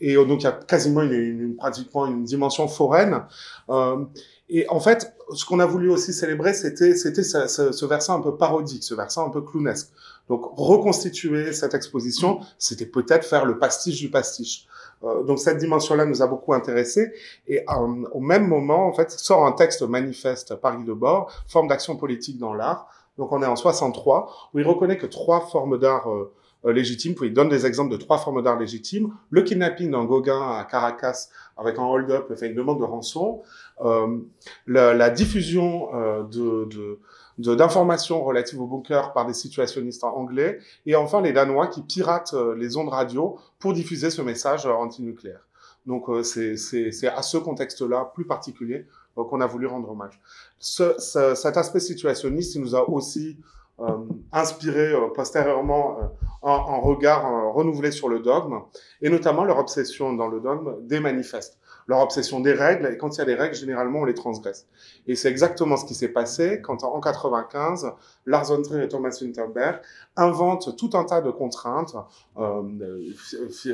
Et 0.00 0.14
donc 0.14 0.40
il 0.40 0.44
y 0.44 0.46
a 0.48 0.52
quasiment 0.52 1.02
une, 1.02 1.12
une 1.12 1.54
pratiquement 1.54 2.06
une 2.06 2.24
dimension 2.24 2.66
foraine. 2.66 3.22
Et 4.50 4.68
en 4.68 4.80
fait, 4.80 5.14
ce 5.32 5.44
qu'on 5.44 5.60
a 5.60 5.66
voulu 5.66 5.90
aussi 5.90 6.12
célébrer, 6.12 6.52
c'était 6.54 6.96
c'était 6.96 7.22
ce, 7.22 7.46
ce, 7.46 7.72
ce, 7.72 7.86
versant 7.86 8.18
un 8.18 8.20
peu 8.20 8.36
parodique, 8.36 8.82
ce 8.82 8.94
versant 8.94 9.26
un 9.26 9.30
peu 9.30 9.40
clownesque. 9.40 9.90
Donc 10.28 10.42
reconstituer 10.56 11.52
cette 11.52 11.74
exposition, 11.74 12.40
c'était 12.58 12.86
peut-être 12.86 13.24
faire 13.24 13.44
le 13.44 13.58
pastiche 13.58 13.98
du 13.98 14.10
pastiche. 14.10 14.66
Euh, 15.02 15.22
donc 15.22 15.38
cette 15.38 15.58
dimension-là 15.58 16.04
nous 16.04 16.22
a 16.22 16.26
beaucoup 16.26 16.52
intéressés. 16.52 17.12
Et 17.46 17.60
euh, 17.60 18.04
au 18.12 18.20
même 18.20 18.46
moment, 18.46 18.86
en 18.86 18.92
fait, 18.92 19.10
sort 19.10 19.46
un 19.46 19.52
texte 19.52 19.82
manifeste 19.82 20.56
par 20.56 20.76
Guy 20.76 20.84
Debord, 20.84 21.32
forme 21.48 21.68
d'action 21.68 21.96
politique 21.96 22.38
dans 22.38 22.54
l'art. 22.54 22.88
Donc 23.18 23.32
on 23.32 23.42
est 23.42 23.46
en 23.46 23.56
63, 23.56 24.50
où 24.54 24.58
il 24.58 24.66
reconnaît 24.66 24.96
que 24.96 25.06
trois 25.06 25.40
formes 25.40 25.78
d'art 25.78 26.10
euh, 26.10 26.32
euh, 26.66 26.72
légitimes. 26.72 27.14
Il 27.22 27.32
donne 27.32 27.48
des 27.48 27.64
exemples 27.64 27.90
de 27.90 27.96
trois 27.96 28.18
formes 28.18 28.42
d'art 28.42 28.58
légitimes. 28.58 29.14
Le 29.30 29.42
kidnapping 29.42 29.90
d'un 29.90 30.04
Gauguin 30.04 30.40
à 30.40 30.64
Caracas 30.64 31.28
avec 31.56 31.78
un 31.78 31.84
hold-up, 31.84 32.26
enfin 32.30 32.46
une 32.46 32.54
demande 32.54 32.78
de 32.78 32.84
rançon. 32.84 33.42
Euh, 33.80 34.18
la, 34.66 34.92
la, 34.92 35.08
diffusion 35.10 35.94
euh, 35.94 36.22
de, 36.24 36.66
de 36.66 36.98
d'informations 37.38 38.22
relatives 38.22 38.60
au 38.60 38.66
bunker 38.66 39.14
par 39.14 39.26
des 39.26 39.32
situationnistes 39.32 40.04
anglais, 40.04 40.58
et 40.84 40.94
enfin 40.94 41.22
les 41.22 41.32
Danois 41.32 41.68
qui 41.68 41.80
piratent 41.80 42.34
les 42.58 42.76
ondes 42.76 42.90
radio 42.90 43.38
pour 43.58 43.72
diffuser 43.72 44.10
ce 44.10 44.20
message 44.20 44.66
antinucléaire. 44.66 45.48
Donc 45.86 46.08
c'est 46.22 47.06
à 47.06 47.22
ce 47.22 47.38
contexte-là 47.38 48.12
plus 48.14 48.26
particulier 48.26 48.84
qu'on 49.14 49.40
a 49.40 49.46
voulu 49.46 49.66
rendre 49.66 49.90
hommage. 49.90 50.20
Ce, 50.58 50.94
ce, 50.98 51.34
cet 51.34 51.56
aspect 51.56 51.80
situationniste, 51.80 52.56
il 52.56 52.60
nous 52.60 52.74
a 52.74 52.88
aussi 52.90 53.38
inspiré 54.32 54.92
euh, 54.92 55.08
postérieurement 55.14 55.98
un, 56.42 56.50
un, 56.50 56.78
regard 56.78 57.52
renouvelé 57.54 57.90
sur 57.90 58.08
le 58.08 58.20
dogme, 58.20 58.60
et 59.02 59.10
notamment 59.10 59.44
leur 59.44 59.58
obsession 59.58 60.12
dans 60.12 60.28
le 60.28 60.40
dogme 60.40 60.86
des 60.86 61.00
manifestes 61.00 61.60
leur 61.90 62.00
obsession 62.00 62.38
des 62.38 62.52
règles, 62.52 62.86
et 62.86 62.96
quand 62.96 63.16
il 63.16 63.18
y 63.18 63.20
a 63.22 63.24
des 63.24 63.34
règles, 63.34 63.54
généralement, 63.54 64.00
on 64.00 64.04
les 64.04 64.14
transgresse. 64.14 64.68
Et 65.08 65.16
c'est 65.16 65.28
exactement 65.28 65.76
ce 65.76 65.84
qui 65.84 65.94
s'est 65.94 66.08
passé 66.08 66.60
quand, 66.62 66.84
en 66.84 67.00
95, 67.00 67.92
Lars 68.26 68.44
von 68.44 68.62
Trier 68.62 68.84
et 68.84 68.88
Thomas 68.88 69.18
Winterberg 69.20 69.80
inventent 70.16 70.76
tout 70.76 70.90
un 70.94 71.04
tas 71.04 71.20
de 71.20 71.32
contraintes, 71.32 71.96
euh, 72.38 72.62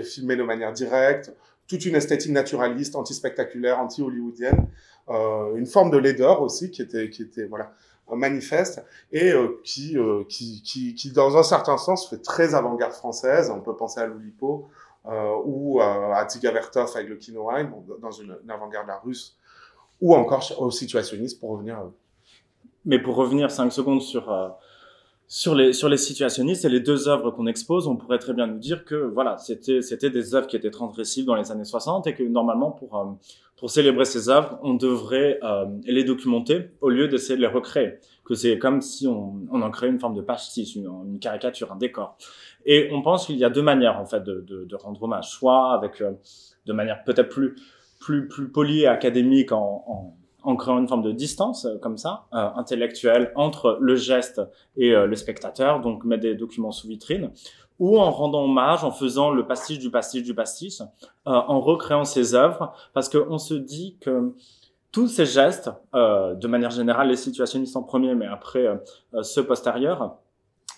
filmées 0.03 0.37
de 0.37 0.43
manière 0.43 0.73
directe, 0.73 1.35
toute 1.69 1.85
une 1.85 1.95
esthétique 1.95 2.33
naturaliste, 2.33 2.97
anti-spectaculaire, 2.97 3.79
anti-hollywoodienne, 3.81 4.67
euh, 5.11 5.55
une 5.57 5.67
forme 5.67 5.91
de 5.91 5.99
laideur 5.99 6.41
aussi 6.41 6.71
qui 6.71 6.81
était, 6.81 7.11
qui 7.11 7.23
était 7.23 7.45
voilà, 7.45 7.75
manifeste 8.15 8.85
et 9.11 9.33
euh, 9.33 9.61
qui, 9.65 9.99
euh, 9.99 10.25
qui, 10.29 10.63
qui, 10.63 10.95
qui, 10.95 11.11
dans 11.11 11.37
un 11.37 11.43
certain 11.43 11.77
sens, 11.77 12.09
fait 12.09 12.23
très 12.23 12.55
avant-garde 12.55 12.93
française. 12.93 13.51
On 13.51 13.61
peut 13.61 13.75
penser 13.75 14.01
à 14.01 14.07
l'Oulipo, 14.07 14.69
euh, 15.07 15.35
ou 15.45 15.81
euh, 15.81 16.13
à 16.13 16.25
Tiga 16.25 16.53
Vertov 16.53 16.91
avec 16.95 17.09
le 17.09 17.17
Kinoheim, 17.17 17.73
dans 18.01 18.13
une, 18.13 18.39
une 18.45 18.51
avant-garde 18.51 18.89
russe, 19.03 19.37
ou 20.01 20.15
encore 20.15 20.45
au 20.59 20.71
situationnisme 20.71 21.41
pour 21.41 21.51
revenir. 21.51 21.79
À... 21.79 21.91
Mais 22.85 23.01
pour 23.01 23.17
revenir 23.17 23.51
cinq 23.51 23.73
secondes 23.73 24.03
sur 24.03 24.31
euh, 24.31 24.49
sur 25.29 25.55
les 25.57 25.73
sur 25.73 25.89
les 25.89 25.97
situationnistes 25.97 26.65
et 26.65 26.69
les 26.69 26.81
deux 26.81 27.09
œuvres 27.09 27.31
qu'on 27.33 27.47
expose, 27.47 27.89
on 27.89 27.97
pourrait 27.97 28.19
très 28.19 28.33
bien 28.33 28.47
nous 28.47 28.59
dire 28.59 28.85
que 28.85 28.95
voilà, 28.95 29.39
c'était 29.39 29.83
c'était 29.83 30.11
des 30.11 30.35
œuvres 30.35 30.47
qui 30.47 30.57
étaient 30.57 30.71
transgressives 30.71 31.25
dans 31.25 31.35
les 31.35 31.51
années 31.51 31.65
60 31.65 32.07
et 32.07 32.15
que 32.15 32.23
normalement 32.23 32.71
pour 32.71 32.97
euh, 32.97 33.05
pour 33.57 33.71
célébrer 33.71 34.05
ces 34.05 34.29
œuvres, 34.29 34.59
on 34.63 34.75
devrait 34.75 35.41
euh, 35.43 35.65
les 35.85 36.05
documenter 36.05 36.71
au 36.81 36.91
lieu 36.91 37.09
d'essayer 37.09 37.37
de 37.37 37.41
les 37.41 37.47
recréer. 37.47 37.95
Que 38.25 38.35
c'est 38.35 38.59
comme 38.59 38.81
si 38.83 39.07
on, 39.07 39.47
on 39.51 39.63
en 39.63 39.71
créait 39.71 39.89
une 39.89 39.99
forme 39.99 40.15
de 40.15 40.21
pastiche, 40.21 40.77
une, 40.77 40.91
une 41.07 41.19
caricature, 41.19 41.73
un 41.73 41.77
décor. 41.77 42.19
Et 42.65 42.89
on 42.93 43.03
pense 43.03 43.27
qu'il 43.27 43.37
y 43.37 43.45
a 43.45 43.51
deux 43.51 43.63
manières 43.63 43.99
en 43.99 44.05
fait 44.05 44.23
de, 44.23 44.45
de, 44.47 44.65
de 44.65 44.77
rendre 44.77 45.03
hommage, 45.03 45.31
soit 45.31 45.73
avec 45.73 46.01
euh, 46.03 46.13
de 46.67 46.73
manière 46.73 47.03
peut-être 47.05 47.31
plus 47.31 47.57
plus 47.99 48.29
plus 48.29 48.49
polie 48.49 48.83
et 48.83 48.87
académique 48.87 49.51
en, 49.53 49.85
en, 49.89 50.17
en 50.47 50.55
créant 50.55 50.79
une 50.79 50.89
forme 50.89 51.03
de 51.03 51.13
distance 51.13 51.67
euh, 51.67 51.77
comme 51.79 51.99
ça, 51.99 52.27
euh, 52.33 52.49
intellectuelle 52.55 53.33
entre 53.35 53.77
le 53.81 53.97
geste 53.97 54.41
et 54.77 54.93
euh, 54.93 55.07
le 55.07 55.17
spectateur, 55.17 55.81
donc 55.81 56.05
mettre 56.05 56.23
des 56.23 56.37
documents 56.37 56.71
sous 56.71 56.87
vitrine, 56.87 57.33
ou 57.81 57.99
en 57.99 58.11
rendant 58.11 58.45
hommage, 58.45 58.85
en 58.85 58.93
faisant 58.93 59.31
le 59.31 59.47
pastiche 59.47 59.81
du 59.81 59.91
pastiche 59.91 60.23
du 60.23 60.35
pastiche, 60.35 60.81
en 61.27 61.61
recréant 61.61 62.07
ses 62.07 62.35
œuvres, 62.35 62.73
parce 62.95 63.11
qu'on 63.11 63.37
se 63.37 63.53
dit 63.53 63.99
que 64.01 64.33
tous 64.93 65.09
ces 65.09 65.27
gestes, 65.27 65.71
de 65.93 66.47
manière 66.47 66.71
générale, 66.71 67.09
les 67.09 67.17
situationnistes 67.17 67.77
en 67.77 67.83
premier, 67.83 68.15
mais 68.15 68.25
après 68.25 68.67
ceux 69.21 69.45
postérieurs, 69.45 70.17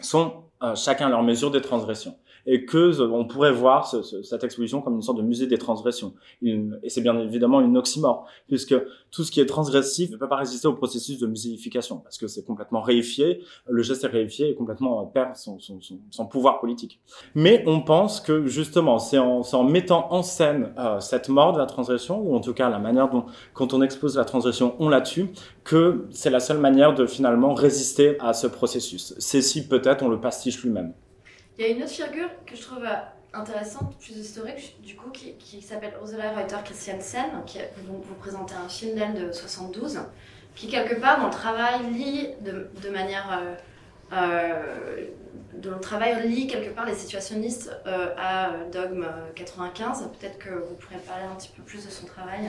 sont 0.01 0.33
chacun 0.75 1.07
à 1.07 1.11
leur 1.11 1.23
mesure 1.23 1.53
des 1.53 1.61
transgressions 1.61 2.17
et 2.51 2.65
que 2.65 3.01
on 3.03 3.27
pourrait 3.27 3.53
voir 3.53 3.87
ce, 3.87 4.03
ce, 4.03 4.23
cette 4.23 4.43
exposition 4.43 4.81
comme 4.81 4.95
une 4.95 5.03
sorte 5.03 5.19
de 5.19 5.23
musée 5.23 5.47
des 5.47 5.59
transgressions. 5.59 6.15
Une, 6.41 6.81
et 6.83 6.89
c'est 6.89 7.03
bien 7.03 7.17
évidemment 7.21 7.61
une 7.61 7.77
oxymore, 7.77 8.27
puisque 8.49 8.75
tout 9.11 9.23
ce 9.23 9.31
qui 9.31 9.41
est 9.41 9.47
transgressif 9.47 10.11
ne 10.11 10.17
peut 10.17 10.29
pas 10.29 10.37
résister 10.37 10.67
au 10.67 10.73
processus 10.73 11.19
de 11.19 11.27
muséification, 11.27 11.99
parce 11.99 12.17
que 12.17 12.27
c'est 12.27 12.45
complètement 12.45 12.81
réifié, 12.81 13.45
le 13.69 13.83
geste 13.83 14.05
est 14.05 14.09
réifié 14.09 14.49
et 14.49 14.55
complètement 14.55 15.05
perd 15.05 15.37
son, 15.37 15.59
son, 15.61 15.81
son, 15.83 15.99
son, 16.11 16.27
pouvoir 16.27 16.59
politique. 16.59 17.01
Mais 17.35 17.63
on 17.67 17.83
pense 17.83 18.21
que 18.21 18.47
justement, 18.47 18.99
c'est 18.99 19.19
en, 19.19 19.43
en, 19.43 19.65
mettant 19.65 20.11
en 20.11 20.23
scène 20.23 20.73
euh, 20.79 21.01
cette 21.01 21.29
mort 21.29 21.53
de 21.53 21.59
la 21.59 21.67
transgression, 21.67 22.19
ou 22.19 22.35
en 22.35 22.41
tout 22.41 22.55
cas 22.55 22.71
la 22.71 22.79
manière 22.79 23.11
dont, 23.11 23.27
quand 23.53 23.75
on 23.75 23.83
expose 23.83 24.17
la 24.17 24.25
transgression, 24.25 24.75
on 24.79 24.89
la 24.89 25.03
tue, 25.03 25.29
que 25.65 26.07
c'est 26.11 26.31
la 26.31 26.41
seule 26.41 26.59
manière 26.59 26.95
de 26.95 27.05
finalement 27.05 27.53
résister 27.53 28.17
à 28.21 28.33
ce 28.33 28.47
processus. 28.47 29.15
C'est 29.19 29.43
si 29.43 29.69
peut-être 29.69 30.03
on 30.03 30.09
le 30.09 30.19
pastiche 30.19 30.63
lui-même. 30.63 30.95
Il 31.59 31.67
y 31.67 31.69
a 31.69 31.73
une 31.73 31.83
autre 31.83 31.91
figure 31.91 32.31
que 32.47 32.55
je 32.55 32.63
trouve 32.63 32.85
euh, 32.85 32.95
intéressante, 33.33 33.99
plus 33.99 34.17
historique, 34.17 34.77
du 34.81 34.95
coup, 34.95 35.11
qui, 35.11 35.35
qui 35.35 35.61
s'appelle 35.61 35.93
Ursula 36.01 36.33
Reuter 36.33 36.57
Christiansen, 36.65 37.43
qui 37.47 37.59
dont 37.85 38.01
vous 38.01 38.15
présentez 38.15 38.55
un 38.55 38.69
film 38.69 38.97
d'elle 38.97 39.15
de 39.15 39.33
72, 39.33 39.99
qui 40.55 40.69
quelque 40.69 40.95
part 41.01 41.19
dans 41.19 41.27
le 41.27 41.33
travail 41.33 41.93
lit 41.93 42.29
de, 42.43 42.91
manière 42.91 43.41
euh, 43.43 43.55
euh, 44.13 45.07
dont 45.55 45.73
le 45.73 45.81
travail 45.81 46.47
quelque 46.47 46.73
part 46.73 46.87
les 46.87 46.95
situationnistes 46.95 47.73
à 48.17 48.53
Dogme 48.73 49.07
95. 49.35 50.11
Peut-être 50.19 50.39
que 50.39 50.51
vous 50.51 50.75
pourrez 50.77 51.01
parler 51.01 51.25
un 51.25 51.35
petit 51.35 51.51
peu 51.57 51.63
plus 51.63 51.85
de 51.85 51.91
son 51.91 52.07
travail. 52.07 52.49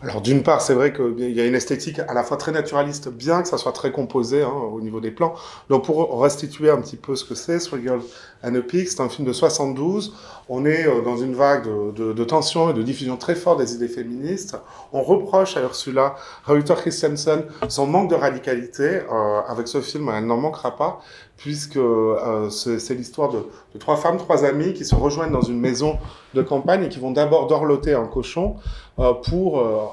Alors 0.00 0.20
d'une 0.20 0.44
part, 0.44 0.60
c'est 0.60 0.74
vrai 0.74 0.92
qu'il 0.92 1.18
y 1.18 1.40
a 1.40 1.44
une 1.44 1.56
esthétique 1.56 1.98
à 1.98 2.14
la 2.14 2.22
fois 2.22 2.36
très 2.36 2.52
naturaliste, 2.52 3.08
bien 3.08 3.42
que 3.42 3.48
ça 3.48 3.58
soit 3.58 3.72
très 3.72 3.90
composé 3.90 4.42
hein, 4.42 4.52
au 4.72 4.80
niveau 4.80 5.00
des 5.00 5.10
plans. 5.10 5.34
Donc 5.70 5.86
pour 5.86 6.20
restituer 6.22 6.70
un 6.70 6.80
petit 6.80 6.96
peu 6.96 7.16
ce 7.16 7.24
que 7.24 7.34
c'est, 7.34 7.58
Girl 7.58 8.00
and 8.44 8.54
a 8.54 8.60
Pig, 8.60 8.86
c'est 8.86 9.00
un 9.00 9.08
film 9.08 9.26
de 9.26 9.32
72. 9.32 10.14
On 10.48 10.64
est 10.64 10.86
euh, 10.86 11.02
dans 11.02 11.16
une 11.16 11.34
vague 11.34 11.66
de, 11.96 12.24
tension 12.24 12.70
et 12.70 12.74
de 12.74 12.82
diffusion 12.82 13.16
très 13.16 13.34
forte 13.34 13.58
des 13.58 13.74
idées 13.74 13.88
féministes. 13.88 14.56
On 14.92 15.02
reproche 15.02 15.56
à 15.56 15.62
Ursula 15.62 16.14
Reuter 16.44 16.74
Christensen 16.76 17.42
son 17.68 17.88
manque 17.88 18.08
de 18.08 18.14
radicalité. 18.14 19.00
Euh, 19.12 19.40
avec 19.48 19.66
ce 19.66 19.80
film, 19.80 20.12
elle 20.14 20.26
n'en 20.26 20.36
manquera 20.36 20.76
pas, 20.76 21.00
puisque 21.36 21.76
euh, 21.76 22.50
c'est 22.50 22.94
l'histoire 22.94 23.30
de, 23.30 23.38
de, 23.74 23.78
trois 23.80 23.96
femmes, 23.96 24.16
trois 24.16 24.44
amies 24.44 24.74
qui 24.74 24.84
se 24.84 24.94
rejoignent 24.94 25.32
dans 25.32 25.42
une 25.42 25.58
maison 25.58 25.98
de 26.34 26.42
campagne 26.42 26.84
et 26.84 26.88
qui 26.88 27.00
vont 27.00 27.10
d'abord 27.10 27.46
dorloter 27.46 27.94
un 27.94 28.06
cochon 28.06 28.56
euh, 28.98 29.12
pour 29.12 29.60
euh, 29.60 29.86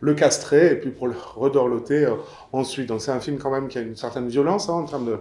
le 0.00 0.14
castrer 0.14 0.72
et 0.72 0.76
puis 0.76 0.90
pour 0.90 1.08
le 1.08 1.14
redorloter 1.36 2.04
euh, 2.04 2.14
ensuite. 2.52 2.88
Donc 2.88 3.00
c'est 3.00 3.10
un 3.10 3.20
film 3.20 3.38
quand 3.38 3.50
même 3.50 3.68
qui 3.68 3.78
a 3.78 3.80
une 3.80 3.96
certaine 3.96 4.28
violence 4.28 4.68
hein, 4.68 4.74
en 4.74 4.84
termes 4.84 5.06
de 5.06 5.18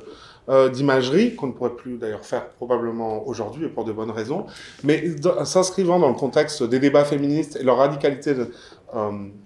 d'imagerie 0.70 1.36
qu'on 1.36 1.48
ne 1.48 1.52
pourrait 1.52 1.76
plus 1.76 1.98
d'ailleurs 1.98 2.26
faire 2.26 2.48
probablement 2.52 3.28
aujourd'hui 3.28 3.66
et 3.66 3.68
pour 3.68 3.84
de 3.84 3.92
bonnes 3.92 4.12
raisons, 4.12 4.46
mais 4.82 5.04
s'inscrivant 5.44 6.00
dans 6.00 6.08
le 6.08 6.14
contexte 6.14 6.64
des 6.64 6.80
débats 6.80 7.04
féministes 7.04 7.58
et 7.60 7.64
leur 7.64 7.76
radicalité 7.76 8.34
de, 8.34 8.48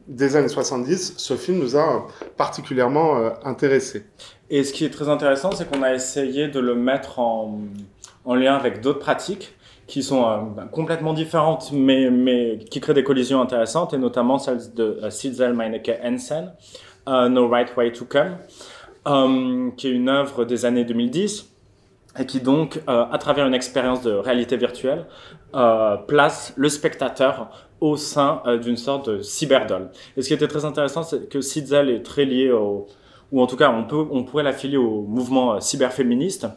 des 0.08 0.36
années 0.36 0.48
70, 0.48 1.16
ce 1.18 1.34
film 1.34 1.58
nous 1.58 1.76
a 1.76 2.06
particulièrement 2.38 3.16
intéressés. 3.44 4.04
Et 4.52 4.64
ce 4.64 4.74
qui 4.74 4.86
est 4.86 4.92
très 4.92 5.10
intéressant, 5.10 5.50
c'est 5.54 5.68
qu'on 5.68 5.82
a 5.82 5.92
essayé 5.92 6.50
de 6.50 6.60
le 6.60 6.76
mettre 6.76 7.18
en 7.18 7.58
lien 8.28 8.54
avec 8.54 8.82
d'autres 8.82 9.00
pratiques 9.00 9.56
qui 9.92 10.04
sont 10.04 10.24
euh, 10.24 10.38
ben, 10.56 10.68
complètement 10.68 11.14
différentes, 11.14 11.74
mais, 11.74 12.10
mais 12.10 12.60
qui 12.60 12.80
créent 12.80 12.94
des 12.94 13.04
collisions 13.04 13.42
intéressantes, 13.42 13.94
et 13.94 13.98
notamment 13.98 14.40
celle 14.40 14.74
de 14.74 14.98
uh, 15.06 15.12
Sitzel 15.12 15.54
Meineke 15.54 15.92
Hansen, 16.02 16.54
uh, 17.10 17.28
No 17.30 17.50
Right 17.50 17.76
Way 17.76 17.92
to 17.92 18.06
Come, 18.06 18.38
um, 19.06 19.74
qui 19.76 19.90
est 19.90 19.92
une 19.92 20.08
œuvre 20.08 20.46
des 20.46 20.64
années 20.64 20.86
2010, 20.86 21.54
et 22.18 22.26
qui 22.26 22.40
donc, 22.40 22.82
euh, 22.88 23.04
à 23.12 23.18
travers 23.18 23.46
une 23.46 23.54
expérience 23.54 24.02
de 24.02 24.14
réalité 24.14 24.56
virtuelle, 24.56 25.08
euh, 25.56 25.98
place 25.98 26.54
le 26.56 26.70
spectateur 26.70 27.70
au 27.82 27.98
sein 27.98 28.44
d'une 28.64 28.78
sorte 28.78 29.10
de 29.10 29.22
cyberdoll. 29.22 29.90
Et 30.16 30.22
ce 30.22 30.30
qui 30.30 30.34
était 30.36 30.48
très 30.48 30.64
intéressant, 30.64 31.04
c'est 31.04 31.28
que 31.28 31.42
Sitzel 31.42 31.90
est 31.90 32.04
très 32.04 32.24
lié 32.24 32.50
au, 32.52 32.88
ou 33.32 33.42
en 33.42 33.48
tout 33.48 33.56
cas 33.58 33.72
on, 33.72 33.84
peut, 33.84 34.06
on 34.12 34.24
pourrait 34.24 34.44
l'affilier 34.44 34.78
au 34.78 35.02
mouvement 35.02 35.60
cyberféministe, 35.60 36.48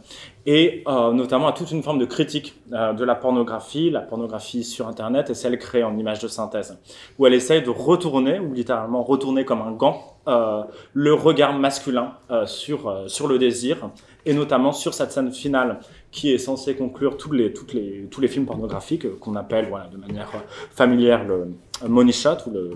et 0.46 0.82
euh, 0.86 1.12
notamment 1.12 1.48
à 1.48 1.52
toute 1.52 1.70
une 1.70 1.82
forme 1.82 1.98
de 1.98 2.04
critique 2.04 2.54
euh, 2.72 2.92
de 2.92 3.04
la 3.04 3.14
pornographie, 3.14 3.90
la 3.90 4.00
pornographie 4.00 4.64
sur 4.64 4.88
Internet 4.88 5.30
et 5.30 5.34
celle 5.34 5.58
créée 5.58 5.84
en 5.84 5.96
image 5.96 6.20
de 6.20 6.28
synthèse, 6.28 6.78
où 7.18 7.26
elle 7.26 7.34
essaye 7.34 7.62
de 7.62 7.70
retourner, 7.70 8.38
ou 8.38 8.52
littéralement 8.52 9.02
retourner 9.02 9.44
comme 9.44 9.62
un 9.62 9.72
gant, 9.72 10.14
euh, 10.26 10.62
le 10.94 11.12
regard 11.12 11.52
masculin 11.58 12.14
euh, 12.30 12.46
sur, 12.46 12.88
euh, 12.88 13.08
sur 13.08 13.28
le 13.28 13.38
désir, 13.38 13.90
et 14.24 14.32
notamment 14.32 14.72
sur 14.72 14.94
cette 14.94 15.12
scène 15.12 15.30
finale 15.30 15.80
qui 16.10 16.32
est 16.32 16.38
censée 16.38 16.74
conclure 16.76 17.18
toutes 17.18 17.34
les, 17.34 17.52
toutes 17.52 17.74
les, 17.74 18.08
tous 18.10 18.22
les 18.22 18.28
films 18.28 18.46
pornographiques 18.46 19.18
qu'on 19.18 19.36
appelle 19.36 19.66
voilà, 19.68 19.86
de 19.88 19.98
manière 19.98 20.30
familière 20.70 21.24
le 21.24 21.48
money 21.86 22.12
shot 22.12 22.38
ou 22.46 22.52
le, 22.52 22.70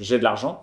jet 0.00 0.18
de 0.18 0.24
l'argent 0.24 0.62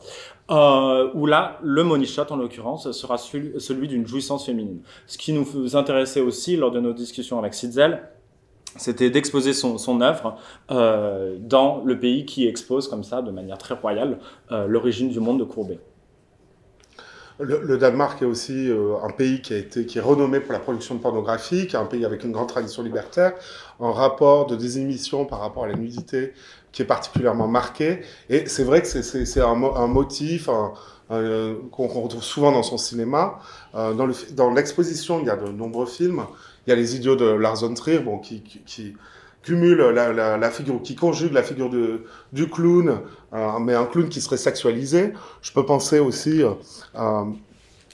euh, 0.50 1.10
où 1.14 1.26
là, 1.26 1.60
le 1.64 1.84
money 1.84 2.06
shot, 2.06 2.26
en 2.30 2.36
l'occurrence, 2.36 2.92
sera 2.92 3.18
celui 3.18 3.88
d'une 3.88 4.06
jouissance 4.06 4.46
féminine. 4.46 4.82
Ce 5.08 5.18
qui 5.18 5.34
nous 5.34 5.76
intéressait 5.76 6.22
aussi 6.22 6.58
lors 6.58 6.72
de 6.72 6.80
nos 6.80 6.94
discussions 6.94 7.40
avec 7.40 7.54
Sitzel, 7.54 8.02
c'était 8.78 9.10
d'exposer 9.10 9.54
son, 9.54 10.02
œuvre 10.02 10.38
euh, 10.72 11.36
dans 11.40 11.84
le 11.84 12.00
pays 12.00 12.26
qui 12.26 12.48
expose 12.48 12.88
comme 12.88 13.04
ça, 13.04 13.22
de 13.22 13.32
manière 13.32 13.58
très 13.58 13.76
royale, 13.76 14.20
euh, 14.52 14.68
l'origine 14.68 15.10
du 15.10 15.20
monde 15.20 15.40
de 15.40 15.44
Courbet. 15.44 15.80
Le, 17.40 17.78
Danemark 17.78 18.22
est 18.22 18.26
aussi 18.26 18.70
euh, 18.70 18.94
un 19.02 19.10
pays 19.10 19.42
qui 19.42 19.54
a 19.54 19.58
été 19.58 19.88
qui 19.88 19.98
est 19.98 20.02
renommé 20.02 20.40
pour 20.40 20.54
la 20.54 20.60
production 20.60 20.94
de 20.94 21.00
pornographie, 21.00 21.66
qui 21.66 21.76
est 21.76 21.80
un 21.80 21.86
pays 21.86 22.06
avec 22.06 22.24
une 22.24 22.32
grande 22.32 22.50
tradition 22.50 22.84
libertaire, 22.84 23.34
un 23.80 23.92
rapport 23.92 24.46
de 24.46 24.56
désémission 24.56 25.26
par 25.26 25.40
rapport 25.40 25.64
à 25.64 25.68
la 25.68 25.74
nudité 25.74 26.34
qui 26.72 26.82
est 26.82 26.86
particulièrement 26.86 27.48
marqué. 27.48 28.02
Et 28.30 28.48
c'est 28.48 28.64
vrai 28.64 28.82
que 28.82 28.88
c'est 28.88 29.42
un, 29.42 29.64
un, 29.64 29.88
motif 29.88 30.50
qu'on 31.08 31.88
retrouve 31.88 32.24
souvent 32.24 32.52
dans 32.52 32.64
son 32.64 32.78
cinéma. 32.78 33.40
Euh, 33.76 33.94
dans 33.94 34.52
l'exposition, 34.52 35.20
il 35.20 35.28
y 35.28 35.30
a 35.30 35.36
de 35.36 35.50
nombreux 35.50 35.86
films. 35.86 36.24
Il 36.66 36.70
y 36.70 36.74
a 36.74 36.76
Les 36.76 36.96
Idiots 36.96 37.16
de 37.16 37.26
Lars 37.26 37.62
von 37.62 37.74
Trier, 37.74 38.02
qui, 38.24 38.42
qui, 38.42 38.96
cumule 39.44 39.80
la, 39.80 40.52
figure, 40.52 40.82
qui 40.84 40.96
conjugue 40.96 41.34
la 41.34 41.42
figure 41.42 41.70
de, 41.70 42.06
du 42.32 42.48
clown, 42.48 43.00
euh, 43.34 43.60
mais 43.60 43.74
un 43.74 43.86
clown 43.86 44.08
qui 44.08 44.22
serait 44.22 44.38
sexualisé. 44.38 45.14
Je 45.42 45.52
peux 45.52 45.66
penser 45.66 46.00
aussi 46.00 46.44
euh, 46.44 47.24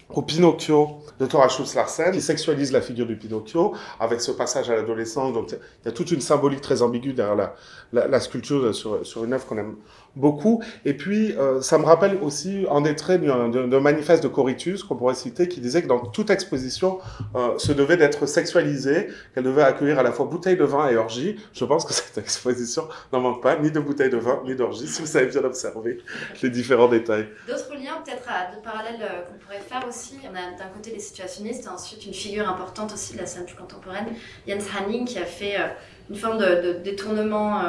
au 0.10 0.22
Pinocchio 0.22 1.00
de 1.20 1.26
Thora 1.26 1.50
Schultz-Larsen, 1.50 2.12
qui 2.12 2.22
sexualise 2.22 2.72
la 2.72 2.82
figure 2.82 3.06
du 3.06 3.18
Pinocchio, 3.18 3.74
avec 4.00 4.22
ce 4.22 4.32
passage 4.32 4.70
à 4.70 4.76
l'adolescence. 4.76 5.34
Donc, 5.34 5.52
il 5.52 5.86
y 5.86 5.88
a 5.88 5.92
toute 5.92 6.12
une 6.12 6.22
symbolique 6.22 6.62
très 6.62 6.82
ambiguë 6.82 7.14
derrière 7.14 7.36
la, 7.36 7.56
la, 7.94 8.08
la 8.08 8.20
sculpture 8.20 8.74
sur, 8.74 9.06
sur 9.06 9.24
une 9.24 9.34
œuvre 9.34 9.46
qu'on 9.46 9.58
aime 9.58 9.76
beaucoup. 10.18 10.62
Et 10.86 10.94
puis, 10.96 11.36
euh, 11.38 11.62
ça 11.62 11.78
me 11.78 11.86
rappelle 11.86 12.18
aussi 12.22 12.66
un 12.70 12.82
des 12.82 12.96
traits 12.96 13.22
d'un 13.22 13.80
manifeste 13.80 14.24
de 14.24 14.28
Coritus 14.28 14.84
qu'on 14.84 14.96
pourrait 14.96 15.16
citer, 15.16 15.48
qui 15.48 15.62
disait 15.62 15.82
que 15.82 15.88
dans 15.88 16.00
toute 16.00 16.30
exposition 16.30 17.00
euh, 17.36 17.58
se 17.58 17.72
devait 17.72 17.98
d'être 17.98 18.26
sexualisée, 18.26 19.08
qu'elle 19.34 19.44
devait 19.44 19.64
accueillir 19.64 20.00
à 20.00 20.04
la 20.04 20.12
fois 20.12 20.26
bouteilles 20.26 20.58
de 20.58 20.64
vin 20.64 20.90
et 20.90 20.98
orgie. 20.98 21.38
Je 21.54 21.66
pense 21.66 21.86
que 21.86 21.94
cette 21.98 22.18
exposition 22.18 22.88
n'en 23.14 23.22
manque 23.22 23.42
pas, 23.42 23.58
ni 23.58 23.72
de 23.72 23.80
bouteilles 23.80 24.10
de 24.10 24.18
vin, 24.18 24.42
ni 24.46 24.56
d'orgie, 24.56 24.88
si 24.88 25.02
vous 25.02 25.08
savez 25.08 25.28
bien 25.28 25.44
observer 25.44 26.00
les 26.42 26.50
différents 26.50 26.88
détails. 26.88 27.28
D'autres 27.48 27.76
liens, 27.76 28.02
peut-être, 28.04 28.28
à 28.28 28.56
de 28.56 28.62
parallèles 28.62 29.02
euh, 29.02 29.22
qu'on 29.24 29.38
pourrait 29.38 29.60
faire 29.60 29.86
aussi. 29.88 30.18
On 30.24 30.36
a 30.36 30.58
d'un 30.58 30.70
côté 30.74 30.92
les 30.92 31.00
situationnistes, 31.08 31.66
et 31.66 31.70
ensuite 31.70 32.06
une 32.06 32.14
figure 32.14 32.48
importante 32.48 32.94
aussi 32.94 33.14
de 33.14 33.20
la 33.20 33.26
scène 33.26 33.46
plus 33.46 33.56
contemporaine, 33.56 34.08
Jens 34.48 34.66
Hanning, 34.78 35.06
qui 35.06 35.18
a 35.18 35.26
fait 35.26 35.60
euh, 35.60 35.68
une 36.10 36.16
forme 36.16 36.38
de, 36.38 36.80
détournement 36.84 37.60
euh, 37.60 37.64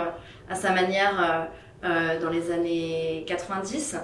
à 0.49 0.55
sa 0.55 0.73
manière 0.73 1.49
euh, 1.85 2.21
dans 2.21 2.31
les 2.31 2.51
années 2.51 3.25
90. 3.27 3.97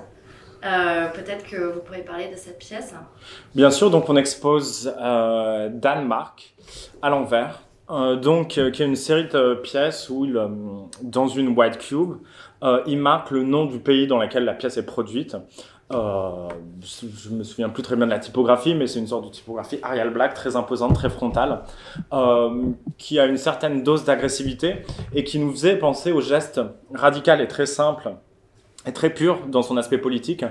Euh, 0.64 1.08
Peut-être 1.08 1.44
que 1.44 1.56
vous 1.56 1.80
pourriez 1.80 2.02
parler 2.02 2.28
de 2.28 2.36
cette 2.36 2.58
pièce. 2.58 2.94
Bien 3.54 3.70
sûr, 3.70 3.90
donc 3.90 4.08
on 4.08 4.16
expose 4.16 4.92
Danemark 4.94 6.54
à 7.02 7.10
l'envers. 7.10 7.60
Donc, 7.88 8.48
qui 8.48 8.60
est 8.60 8.78
une 8.80 8.96
série 8.96 9.28
de 9.28 9.54
pièces 9.62 10.08
où, 10.08 10.24
il, 10.24 10.40
dans 11.02 11.28
une 11.28 11.48
white 11.48 11.76
cube, 11.76 12.14
il 12.86 12.98
marque 12.98 13.30
le 13.30 13.42
nom 13.42 13.66
du 13.66 13.78
pays 13.78 14.06
dans 14.06 14.18
lequel 14.18 14.44
la 14.44 14.54
pièce 14.54 14.76
est 14.76 14.86
produite. 14.86 15.36
Euh, 15.92 16.48
je 16.80 17.28
me 17.28 17.42
souviens 17.44 17.68
plus 17.68 17.82
très 17.82 17.94
bien 17.94 18.06
de 18.06 18.10
la 18.10 18.18
typographie, 18.18 18.74
mais 18.74 18.86
c'est 18.86 18.98
une 18.98 19.06
sorte 19.06 19.26
de 19.26 19.30
typographie 19.30 19.78
Arial 19.82 20.10
Black 20.10 20.32
très 20.34 20.56
imposante, 20.56 20.94
très 20.94 21.10
frontale, 21.10 21.62
euh, 22.12 22.70
qui 22.96 23.18
a 23.18 23.26
une 23.26 23.36
certaine 23.36 23.82
dose 23.82 24.04
d'agressivité 24.04 24.76
et 25.14 25.24
qui 25.24 25.38
nous 25.38 25.52
faisait 25.52 25.76
penser 25.76 26.10
au 26.10 26.22
geste 26.22 26.60
radical 26.94 27.40
et 27.42 27.48
très 27.48 27.66
simple 27.66 28.14
et 28.86 28.92
très 28.92 29.10
pur 29.10 29.46
dans 29.46 29.62
son 29.62 29.76
aspect 29.76 29.98
politique 29.98 30.44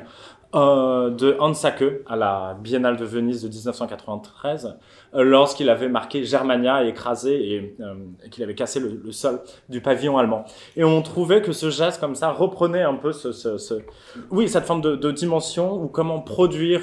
euh, 0.55 1.09
de 1.09 1.35
Hans 1.39 1.55
Sake 1.55 1.83
à 2.07 2.15
la 2.15 2.55
Biennale 2.61 2.95
de 2.95 3.05
Venise 3.05 3.41
de 3.41 3.47
1993, 3.47 4.77
euh, 5.15 5.23
lorsqu'il 5.23 5.67
avait 5.67 5.89
marqué 5.89 6.23
Germania 6.23 6.83
et 6.83 6.89
écrasé 6.89 7.53
et, 7.53 7.75
euh, 7.79 7.95
qu'il 8.29 8.43
avait 8.43 8.53
cassé 8.53 8.79
le, 8.79 9.11
sol 9.11 9.41
du 9.69 9.81
pavillon 9.81 10.17
allemand. 10.17 10.45
Et 10.75 10.83
on 10.83 11.01
trouvait 11.01 11.41
que 11.41 11.53
ce 11.53 11.71
geste 11.71 11.99
comme 11.99 12.13
ça 12.13 12.29
reprenait 12.29 12.83
un 12.83 12.93
peu 12.93 13.13
ce, 13.13 13.31
ce, 13.31 13.57
ce... 13.57 13.73
oui 14.29 14.47
cette 14.47 14.65
forme 14.65 14.81
de, 14.81 15.11
dimension 15.11 15.73
ou 15.73 15.87
comment 15.87 16.19
produire 16.21 16.81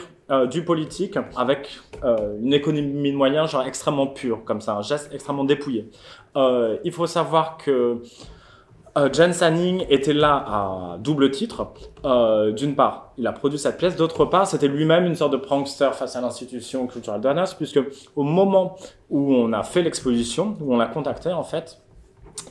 du 0.48 0.64
politique 0.64 1.16
avec 1.36 1.80
une 2.04 2.52
économie 2.52 3.10
de 3.10 3.16
moyens 3.16 3.50
genre 3.50 3.64
extrêmement 3.64 4.06
pure 4.06 4.44
comme 4.44 4.60
ça, 4.60 4.74
un 4.76 4.82
geste 4.82 5.10
extrêmement 5.12 5.42
dépouillé. 5.42 5.90
il 6.36 6.92
faut 6.92 7.08
savoir 7.08 7.56
que 7.56 8.00
euh, 8.96 9.12
Jen 9.12 9.32
Sanning 9.32 9.84
était 9.88 10.12
là 10.12 10.34
à 10.34 10.98
double 10.98 11.30
titre. 11.30 11.68
Euh, 12.04 12.52
D'une 12.52 12.74
part, 12.74 13.12
il 13.18 13.26
a 13.26 13.32
produit 13.32 13.58
cette 13.58 13.78
pièce. 13.78 13.96
D'autre 13.96 14.24
part, 14.24 14.46
c'était 14.46 14.68
lui-même 14.68 15.04
une 15.04 15.14
sorte 15.14 15.32
de 15.32 15.36
prankster 15.36 15.90
face 15.92 16.16
à 16.16 16.20
l'institution 16.20 16.86
culturelle 16.86 17.20
d'Anas, 17.20 17.54
puisque 17.56 17.80
au 18.16 18.22
moment 18.22 18.76
où 19.08 19.34
on 19.34 19.52
a 19.52 19.62
fait 19.62 19.82
l'exposition, 19.82 20.56
où 20.60 20.74
on 20.74 20.78
l'a 20.78 20.86
contacté 20.86 21.32
en 21.32 21.44
fait, 21.44 21.78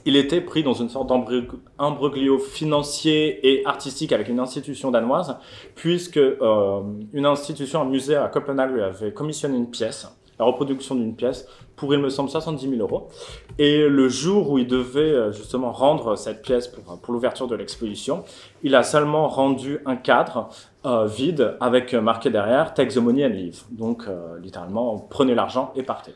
il 0.05 0.15
était 0.15 0.41
pris 0.41 0.63
dans 0.63 0.73
une 0.73 0.89
sorte 0.89 1.09
d'imbroglio 1.09 2.37
financier 2.37 3.39
et 3.47 3.65
artistique 3.65 4.11
avec 4.11 4.29
une 4.29 4.39
institution 4.39 4.91
danoise, 4.91 5.37
puisque 5.75 6.17
euh, 6.17 6.81
une 7.13 7.25
institution, 7.25 7.81
un 7.81 7.85
musée 7.85 8.15
à 8.15 8.27
Copenhague 8.27 8.71
lui 8.71 8.81
avait 8.81 9.13
commissionné 9.13 9.57
une 9.57 9.69
pièce 9.69 10.07
la 10.39 10.45
reproduction 10.45 10.95
d'une 10.95 11.15
pièce 11.15 11.47
pour, 11.75 11.93
il 11.93 11.99
me 11.99 12.09
semble, 12.09 12.29
70 12.29 12.69
000 12.69 12.81
euros. 12.81 13.09
Et 13.57 13.87
le 13.87 14.09
jour 14.09 14.49
où 14.51 14.57
il 14.57 14.67
devait 14.67 15.01
euh, 15.01 15.31
justement 15.31 15.71
rendre 15.71 16.15
cette 16.15 16.41
pièce 16.41 16.67
pour, 16.67 16.99
pour 16.99 17.13
l'ouverture 17.13 17.47
de 17.47 17.55
l'exposition, 17.55 18.23
il 18.63 18.75
a 18.75 18.83
seulement 18.83 19.27
rendu 19.27 19.79
un 19.85 19.95
cadre 19.95 20.49
euh, 20.85 21.05
vide 21.05 21.57
avec 21.59 21.93
marqué 21.93 22.29
derrière 22.29 22.73
Take 22.73 22.93
the 22.93 22.97
money 22.97 23.25
and 23.25 23.29
leave. 23.29 23.61
Donc, 23.71 24.03
euh, 24.07 24.39
littéralement, 24.39 24.97
prenez 25.09 25.35
l'argent 25.35 25.71
et 25.75 25.83
partez. 25.83 26.13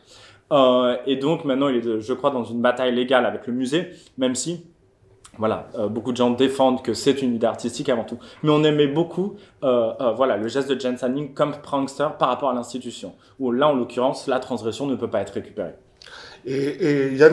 et 1.08 1.16
donc 1.16 1.46
maintenant, 1.46 1.68
il 1.68 1.78
est, 1.78 2.00
je 2.00 2.14
crois, 2.14 2.30
dans 2.30 2.44
une 2.44 2.62
bataille 2.62 2.94
légale 2.94 3.26
avec 3.26 3.48
le 3.48 3.54
musée, 3.54 3.90
même 4.18 4.36
si 4.36 4.66
voilà, 5.38 5.68
beaucoup 5.90 6.12
de 6.12 6.18
gens 6.18 6.30
défendent 6.30 6.84
que 6.84 6.94
c'est 6.94 7.22
une 7.22 7.36
idée 7.36 7.48
artistique 7.48 7.90
avant 7.90 8.04
tout. 8.04 8.20
Mais 8.44 8.52
on 8.52 8.64
aimait 8.64 8.88
beaucoup 8.88 9.36
voilà, 9.62 10.38
le 10.38 10.48
geste 10.48 10.70
de 10.70 10.80
Jen 10.80 10.98
Sanning 10.98 11.34
comme 11.34 11.54
prankster 11.54 12.08
par 12.20 12.30
rapport 12.30 12.50
à 12.50 12.54
l'institution, 12.54 13.14
où 13.40 13.52
là, 13.52 13.68
en 13.68 13.74
l'occurrence, 13.74 14.28
la 14.28 14.40
transgression 14.40 14.86
ne 14.86 14.96
peut 14.96 15.10
pas 15.10 15.22
être 15.22 15.34
récupérée. 15.34 15.74
Et, 16.46 17.14
et 17.14 17.18
Jan 17.18 17.32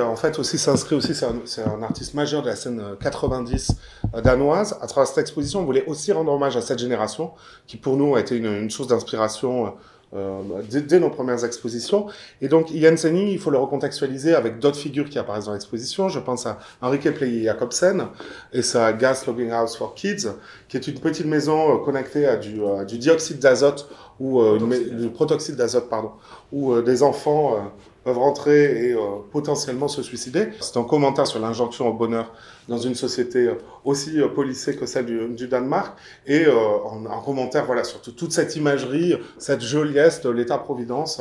en 0.00 0.16
fait, 0.16 0.38
aussi 0.38 0.58
s'inscrit 0.58 0.96
aussi, 0.96 1.14
c'est 1.14 1.62
un, 1.62 1.82
artiste 1.82 2.14
majeur 2.14 2.42
de 2.42 2.48
la 2.48 2.56
scène 2.56 2.82
90 3.00 3.76
euh, 4.14 4.20
danoise. 4.22 4.78
À 4.80 4.86
travers 4.86 5.06
cette 5.06 5.18
exposition, 5.18 5.60
on 5.60 5.64
voulait 5.64 5.84
aussi 5.86 6.12
rendre 6.12 6.32
hommage 6.32 6.56
à 6.56 6.62
cette 6.62 6.78
génération, 6.78 7.32
qui 7.66 7.76
pour 7.76 7.96
nous 7.96 8.14
a 8.16 8.20
été 8.20 8.36
une 8.36 8.70
source 8.70 8.88
d'inspiration 8.88 9.74
euh, 10.16 10.62
dès, 10.68 10.80
dès, 10.80 10.98
nos 10.98 11.10
premières 11.10 11.44
expositions. 11.44 12.06
Et 12.40 12.48
donc, 12.48 12.72
Jan 12.74 12.96
Senning, 12.96 13.28
il 13.28 13.38
faut 13.38 13.50
le 13.50 13.58
recontextualiser 13.58 14.34
avec 14.34 14.58
d'autres 14.58 14.78
figures 14.78 15.08
qui 15.08 15.18
apparaissent 15.18 15.46
dans 15.46 15.52
l'exposition. 15.52 16.08
Je 16.08 16.18
pense 16.18 16.46
à 16.46 16.58
Enrique 16.80 17.10
Pleye 17.12 17.44
Jacobsen 17.44 18.06
et 18.52 18.62
sa 18.62 18.92
Gas 18.92 19.24
Logging 19.26 19.50
House 19.50 19.76
for 19.76 19.94
Kids, 19.94 20.28
qui 20.68 20.76
est 20.76 20.88
une 20.88 20.98
petite 20.98 21.26
maison 21.26 21.74
euh, 21.74 21.84
connectée 21.84 22.26
à 22.26 22.36
du, 22.36 22.64
à 22.64 22.84
du 22.84 22.98
dioxyde 22.98 23.38
d'azote 23.38 23.88
ou 24.18 24.40
euh, 24.40 24.58
du 24.58 25.08
protoxyde 25.10 25.56
d'azote, 25.56 25.88
pardon, 25.88 26.12
où 26.52 26.72
euh, 26.72 26.82
des 26.82 27.02
enfants 27.02 27.72
peuvent 28.06 28.18
rentrer 28.18 28.86
et 28.86 28.92
euh, 28.92 29.00
potentiellement 29.32 29.88
se 29.88 30.00
suicider. 30.00 30.50
C'est 30.60 30.76
un 30.76 30.84
commentaire 30.84 31.26
sur 31.26 31.40
l'injonction 31.40 31.88
au 31.88 31.92
bonheur 31.92 32.32
dans 32.68 32.78
une 32.78 32.94
société 32.94 33.48
euh, 33.48 33.54
aussi 33.84 34.20
euh, 34.20 34.28
policée 34.28 34.76
que 34.76 34.86
celle 34.86 35.34
du, 35.34 35.48
Danemark 35.48 35.98
et 36.24 36.44
un 36.46 37.20
commentaire 37.24 37.66
voilà 37.66 37.82
sur 37.82 38.00
toute 38.00 38.32
cette 38.32 38.54
imagerie, 38.54 39.16
cette 39.38 39.60
joliesse 39.60 40.20
de 40.22 40.30
l'État-providence 40.30 41.20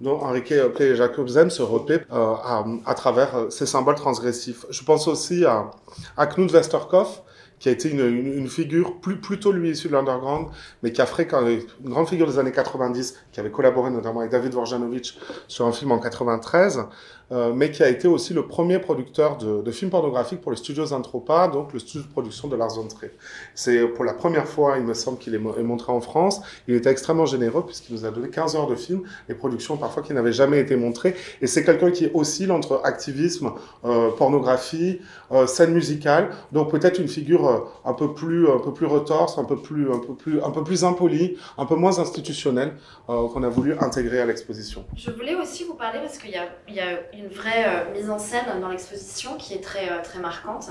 dont 0.00 0.16
Enrique 0.22 0.54
Play 0.74 0.96
Jacobsen 0.96 1.50
se 1.50 1.62
repère 1.62 2.04
à, 2.10 2.94
travers 2.94 3.46
ces 3.50 3.66
symboles 3.66 3.96
transgressifs. 3.96 4.64
Je 4.70 4.82
pense 4.82 5.08
aussi 5.08 5.44
à, 5.44 5.70
à 6.16 6.26
Knut 6.26 6.52
Westerkoff, 6.52 7.22
qui 7.58 7.68
a 7.68 7.72
été 7.72 7.90
une, 7.90 8.48
figure 8.48 9.00
plutôt 9.00 9.50
lui 9.50 9.70
issu 9.70 9.88
de 9.88 9.94
l'underground, 9.94 10.48
mais 10.82 10.92
qui 10.92 11.00
a 11.00 11.06
fréquenté 11.06 11.66
une 11.82 11.90
grande 11.90 12.08
figure 12.08 12.26
des 12.26 12.38
années 12.38 12.52
90, 12.52 13.18
qui 13.32 13.40
avait 13.40 13.50
collaboré 13.50 13.90
notamment 13.90 14.20
avec 14.20 14.30
David 14.30 14.52
Vorjanovic 14.52 15.18
sur 15.48 15.66
un 15.66 15.72
film 15.72 15.92
en 15.92 15.98
93, 15.98 16.84
euh, 17.32 17.52
mais 17.52 17.72
qui 17.72 17.82
a 17.82 17.88
été 17.88 18.06
aussi 18.06 18.34
le 18.34 18.46
premier 18.46 18.78
producteur 18.78 19.36
de, 19.36 19.70
films 19.72 19.90
pornographiques 19.90 20.40
pour 20.40 20.52
les 20.52 20.56
studios 20.56 20.92
Anthropa, 20.92 21.48
donc 21.48 21.72
le 21.72 21.80
studio 21.80 22.02
de 22.06 22.12
production 22.12 22.46
de 22.46 22.54
Lars 22.54 22.76
von 22.76 22.86
Trier. 22.86 23.12
C'est 23.54 23.86
pour 23.88 24.04
la 24.04 24.14
première 24.14 24.46
fois, 24.46 24.76
il 24.78 24.84
me 24.84 24.94
semble 24.94 25.18
qu'il 25.18 25.34
est, 25.34 25.38
montré 25.38 25.92
en 25.92 26.00
France. 26.00 26.40
Il 26.68 26.74
était 26.74 26.90
extrêmement 26.90 27.26
généreux 27.26 27.64
puisqu'il 27.66 27.94
nous 27.94 28.04
a 28.04 28.10
donné 28.10 28.30
15 28.30 28.54
heures 28.54 28.68
de 28.68 28.76
films, 28.76 29.02
des 29.28 29.34
productions 29.34 29.76
parfois 29.76 30.02
qui 30.02 30.14
n'avaient 30.14 30.32
jamais 30.32 30.60
été 30.60 30.76
montrées. 30.76 31.16
Et 31.42 31.48
c'est 31.48 31.64
quelqu'un 31.64 31.90
qui 31.90 32.08
oscille 32.14 32.52
entre 32.52 32.80
activisme, 32.84 33.52
euh, 33.84 34.10
pornographie, 34.12 35.00
euh, 35.32 35.46
scène 35.46 35.72
musicale, 35.72 36.30
donc 36.52 36.70
peut-être 36.70 37.00
une 37.00 37.08
figure 37.08 37.70
un 37.84 37.92
peu 37.92 38.14
plus, 38.14 38.48
un 38.48 38.60
peu 38.60 38.72
plus 38.72 38.86
retorse, 38.86 39.36
un 39.38 39.44
peu 39.44 39.56
plus, 39.56 39.90
un 39.92 39.98
peu 39.98 40.14
plus, 40.14 40.40
un 40.40 40.50
peu 40.50 40.62
plus 40.62 40.84
impolie, 40.84 41.36
un 41.58 41.66
peu 41.66 41.74
moins 41.74 41.98
institutionnelle 41.98 42.74
qu'on 43.06 43.42
a 43.42 43.48
voulu 43.48 43.76
intégrer 43.80 44.20
à 44.20 44.26
l'exposition. 44.26 44.84
Je 44.96 45.10
voulais 45.10 45.34
aussi 45.34 45.64
vous 45.64 45.74
parler 45.74 45.98
parce 46.00 46.18
qu'il 46.18 46.30
y 46.30 46.36
a, 46.36 46.48
il 46.68 46.74
y 46.74 46.80
a 46.80 47.00
une 47.16 47.28
vraie 47.28 47.66
euh, 47.66 47.92
mise 47.92 48.10
en 48.10 48.18
scène 48.18 48.44
dans 48.60 48.68
l'exposition 48.68 49.36
qui 49.36 49.54
est 49.54 49.62
très, 49.62 49.90
euh, 49.90 50.02
très 50.02 50.18
marquante. 50.18 50.68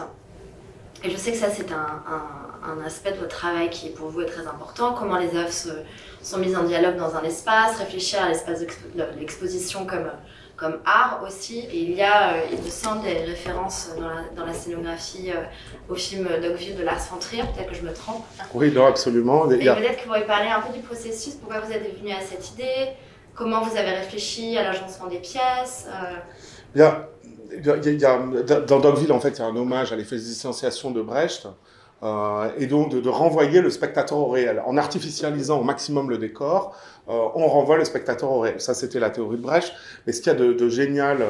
Et 1.04 1.10
je 1.10 1.18
sais 1.18 1.32
que 1.32 1.38
ça, 1.38 1.50
c'est 1.50 1.72
un, 1.72 1.76
un, 1.76 2.72
un, 2.72 2.86
aspect 2.86 3.12
de 3.12 3.18
votre 3.18 3.36
travail 3.36 3.70
qui, 3.70 3.90
pour 3.90 4.10
vous, 4.10 4.22
est 4.22 4.26
très 4.26 4.48
important. 4.48 4.94
Comment 4.94 5.18
les 5.18 5.36
œuvres 5.36 5.52
se, 5.52 5.70
sont 6.22 6.38
mises 6.38 6.56
en 6.56 6.64
dialogue 6.64 6.98
dans 6.98 7.16
un 7.16 7.24
espace, 7.24 7.78
réfléchir 7.78 8.24
à 8.24 8.30
l'espace 8.30 8.62
de 8.62 8.68
l'exposition 9.20 9.86
comme, 9.86 10.10
comme 10.56 10.80
art 10.86 11.22
aussi. 11.26 11.60
Et 11.60 11.80
il 11.80 11.92
y 11.92 12.02
a, 12.02 12.34
euh, 12.34 12.42
il 12.52 12.62
me 12.64 12.70
semble, 12.70 13.04
des 13.04 13.14
références 13.14 13.90
dans 13.98 14.08
la, 14.08 14.24
dans 14.36 14.46
la 14.46 14.54
scénographie 14.54 15.32
euh, 15.32 15.44
au 15.90 15.96
film 15.96 16.28
Dogville 16.42 16.78
de 16.78 16.84
Lars 16.84 17.08
von 17.12 17.18
Trier. 17.18 17.44
Peut-être 17.44 17.70
que 17.70 17.76
je 17.76 17.84
me 17.84 17.94
trompe. 17.94 18.24
Oui, 18.54 18.72
non, 18.72 18.88
absolument. 18.88 19.52
Et 19.52 19.68
a... 19.68 19.76
peut-être 19.76 19.98
que 19.98 20.08
vous 20.08 20.14
pouvez 20.14 20.26
parler 20.26 20.50
un 20.50 20.62
peu 20.62 20.74
du 20.74 20.80
processus. 20.80 21.36
Pourquoi 21.36 21.60
vous 21.60 21.72
êtes 21.72 22.00
venu 22.00 22.12
à 22.12 22.22
cette 22.22 22.52
idée? 22.52 22.94
Comment 23.36 23.62
vous 23.62 23.76
avez 23.78 23.92
réfléchi 23.92 24.58
à 24.58 24.64
l'agencement 24.64 25.08
des 25.08 25.20
pièces 25.20 25.88
il, 26.74 27.98
Dans 28.68 28.80
Dogville, 28.80 29.12
en 29.12 29.20
fait, 29.20 29.30
il 29.30 29.40
y 29.40 29.42
a 29.42 29.46
un 29.46 29.56
hommage 29.56 29.92
à 29.92 29.96
l'effervescence 29.96 30.64
de 30.64 31.02
Brecht. 31.02 31.48
Euh, 32.04 32.50
et 32.60 32.68
donc 32.68 32.90
de, 32.90 33.10
renvoyer 33.10 33.62
le 33.62 33.70
spectateur 33.70 34.18
au 34.18 34.28
réel. 34.28 34.62
En 34.66 34.78
artificialisant 34.78 35.60
au 35.60 35.64
maximum 35.64 36.10
le 36.10 36.18
décor, 36.18 36.76
euh, 37.08 37.14
on 37.36 37.48
renvoie 37.48 37.78
le 37.78 37.86
spectateur 37.86 38.32
au 38.32 38.40
réel. 38.42 38.60
Ça, 38.60 38.74
c'était 38.74 39.00
la 39.00 39.10
théorie 39.10 39.38
de 39.38 39.42
Brecht. 39.42 39.72
Mais 40.06 40.14
ce 40.14 40.22
qu'il 40.22 40.32
y 40.34 40.36
a 40.36 40.38
de, 40.38 40.70
génial 40.70 41.22
euh, 41.22 41.28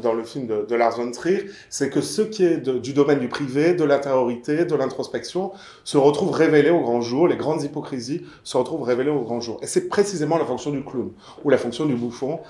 dans, 0.00 0.12
le 0.12 0.22
film 0.22 0.46
de, 0.46 0.64
de, 0.68 0.74
Lars 0.76 0.96
von 0.96 1.10
Trier, 1.10 1.50
c'est 1.68 1.90
que 1.90 2.00
ce 2.00 2.22
qui 2.22 2.44
est 2.44 2.58
du 2.58 2.92
domaine 2.92 3.18
du 3.18 3.28
privé, 3.28 3.74
de 3.74 3.82
l'intériorité, 3.82 4.64
de 4.64 4.74
l'introspection, 4.76 5.52
se 5.82 5.98
retrouve 5.98 6.30
révélé 6.30 6.70
au 6.70 6.80
grand 6.80 7.00
jour. 7.00 7.26
Les 7.26 7.36
grandes 7.36 7.62
hypocrisies 7.62 8.24
se 8.44 8.56
retrouvent 8.56 8.82
révélées 8.82 9.10
au 9.10 9.22
grand 9.22 9.40
jour. 9.40 9.58
Et 9.62 9.66
c'est 9.66 9.88
précisément 9.88 10.38
la 10.38 10.44
fonction 10.44 10.70
du 10.70 10.84
clown 10.84 11.10
ou 11.42 11.50
la 11.50 11.58
fonction 11.58 11.86
du 11.86 11.94
bouffon 11.94 12.40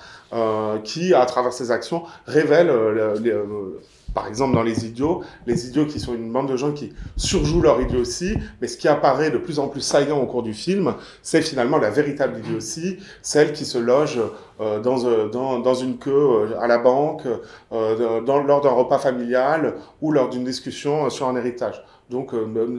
qui, 0.83 1.13
à 1.13 1.25
travers 1.25 1.53
ses 1.53 1.71
actions, 1.71 2.03
révèle 2.27 2.69
les, 3.21 3.33
par 4.15 4.27
exemple 4.27 4.55
dans 4.55 4.63
Les 4.63 4.85
Idiots, 4.85 5.21
les 5.45 5.67
idiots 5.67 5.85
qui 5.85 5.99
sont 5.99 6.15
une 6.15 6.31
bande 6.31 6.49
de 6.49 6.55
gens 6.55 6.71
qui 6.71 6.93
surjouent 7.17 7.61
leur 7.61 7.81
idiotie, 7.81 8.37
mais 8.61 8.67
ce 8.67 8.77
qui 8.77 8.87
apparaît 8.87 9.29
de 9.29 9.37
plus 9.37 9.59
en 9.59 9.67
plus 9.67 9.81
saillant 9.81 10.19
au 10.19 10.25
cours 10.25 10.41
du 10.41 10.53
film, 10.53 10.95
c'est 11.21 11.41
finalement 11.41 11.77
la 11.77 11.89
véritable 11.89 12.39
idiotie, 12.39 12.97
celle 13.21 13.51
qui 13.51 13.65
se 13.65 13.77
loge 13.77 14.19
euh, 14.61 14.79
dans, 14.79 15.05
euh, 15.05 15.27
dans, 15.27 15.73
une 15.73 15.97
queue 15.97 16.13
euh, 16.13 16.61
à 16.61 16.67
la 16.67 16.77
banque, 16.77 17.23
lors 17.71 18.61
d'un 18.61 18.69
repas 18.69 18.99
familial 18.99 19.75
ou 20.01 20.13
lors 20.13 20.29
d'une 20.29 20.45
discussion 20.45 21.09
sur 21.09 21.27
un 21.27 21.35
héritage. 21.35 21.83
Donc 22.09 22.33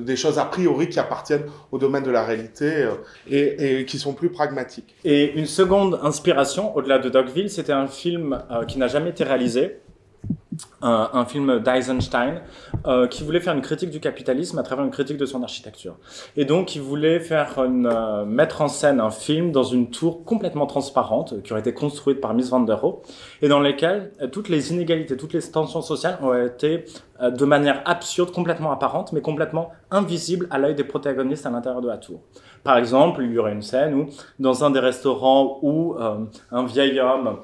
des 0.05 0.17
choses 0.17 0.39
a 0.39 0.45
priori 0.45 0.89
qui 0.89 1.01
appartiennent 1.01 1.47
au 1.73 1.79
domaine 1.79 2.05
de 2.05 2.13
la 2.13 2.25
réalité 2.25 2.89
et, 3.29 3.85
qui 3.85 3.99
sont 3.99 4.15
plus 4.15 4.31
pragmatiques. 4.31 4.95
Et 5.05 5.33
une 5.33 5.47
seconde 5.47 5.99
inspiration, 6.03 6.75
au-delà 6.77 6.99
de 7.01 7.09
Dogville, 7.09 7.51
c'était 7.51 7.73
un 7.73 7.89
film 7.89 8.41
qui 8.69 8.79
n'a 8.79 8.87
jamais 8.87 9.11
été 9.11 9.25
réalisé, 9.25 9.81
un, 10.83 11.25
film 11.25 11.61
d'Eisenstein 11.61 12.41
euh, 12.87 13.07
qui 13.07 13.25
voulait 13.25 13.41
faire 13.41 13.55
une 13.55 13.63
critique 13.63 13.91
du 13.91 14.01
capitalisme 14.01 14.59
à 14.59 14.63
travers 14.63 14.85
une 14.85 14.91
critique 14.91 15.17
de 15.17 15.27
son 15.27 15.43
architecture. 15.43 15.97
Et 16.37 16.45
donc, 16.45 16.77
il 16.77 16.83
voulait 16.83 17.21
faire 17.21 17.59
euh, 17.59 18.25
mettre 18.25 18.61
en 18.63 18.69
scène 18.69 19.01
un 19.01 19.11
film 19.11 19.53
dans 19.53 19.65
une 19.65 19.91
tour 19.91 20.25
complètement 20.25 20.67
transparente 20.67 21.43
qui 21.43 21.53
aurait 21.53 21.61
été 21.61 21.75
construite 21.75 22.21
par 22.21 22.35
Miss 22.35 22.51
Van 22.51 22.61
der 22.61 22.81
Rohe 22.81 23.03
et 23.43 23.49
dans 23.49 23.61
lesquelles 23.61 24.13
euh, 24.21 24.29
toutes 24.29 24.49
les 24.49 24.73
inégalités, 24.73 25.17
toutes 25.17 25.33
les 25.33 25.43
tensions 25.43 25.83
sociales 25.83 26.19
ont 26.23 26.35
été 26.35 26.85
de 27.23 27.47
manière 27.47 27.81
absurde, 27.87 28.31
complètement 28.31 28.73
apparente, 28.73 29.15
mais 29.15 29.23
complètement 29.23 29.71
invisible 29.91 30.47
à 30.51 30.59
l'œil 30.59 30.75
des 30.75 30.85
protagonistes 30.85 31.47
à 31.47 31.51
l'intérieur 31.51 31.81
de 31.81 31.89
la 31.89 31.97
tour. 31.97 32.21
Par 32.63 32.77
exemple, 32.77 33.23
il 33.23 33.33
y 33.33 33.39
aurait 33.39 33.55
une 33.55 33.63
scène 33.63 33.95
où, 33.95 34.09
dans 34.39 34.65
un 34.65 34.71
des 34.71 34.81
restaurants 34.81 35.59
où 35.63 35.97
un 35.97 36.67
vieil 36.67 37.01
homme 37.01 37.39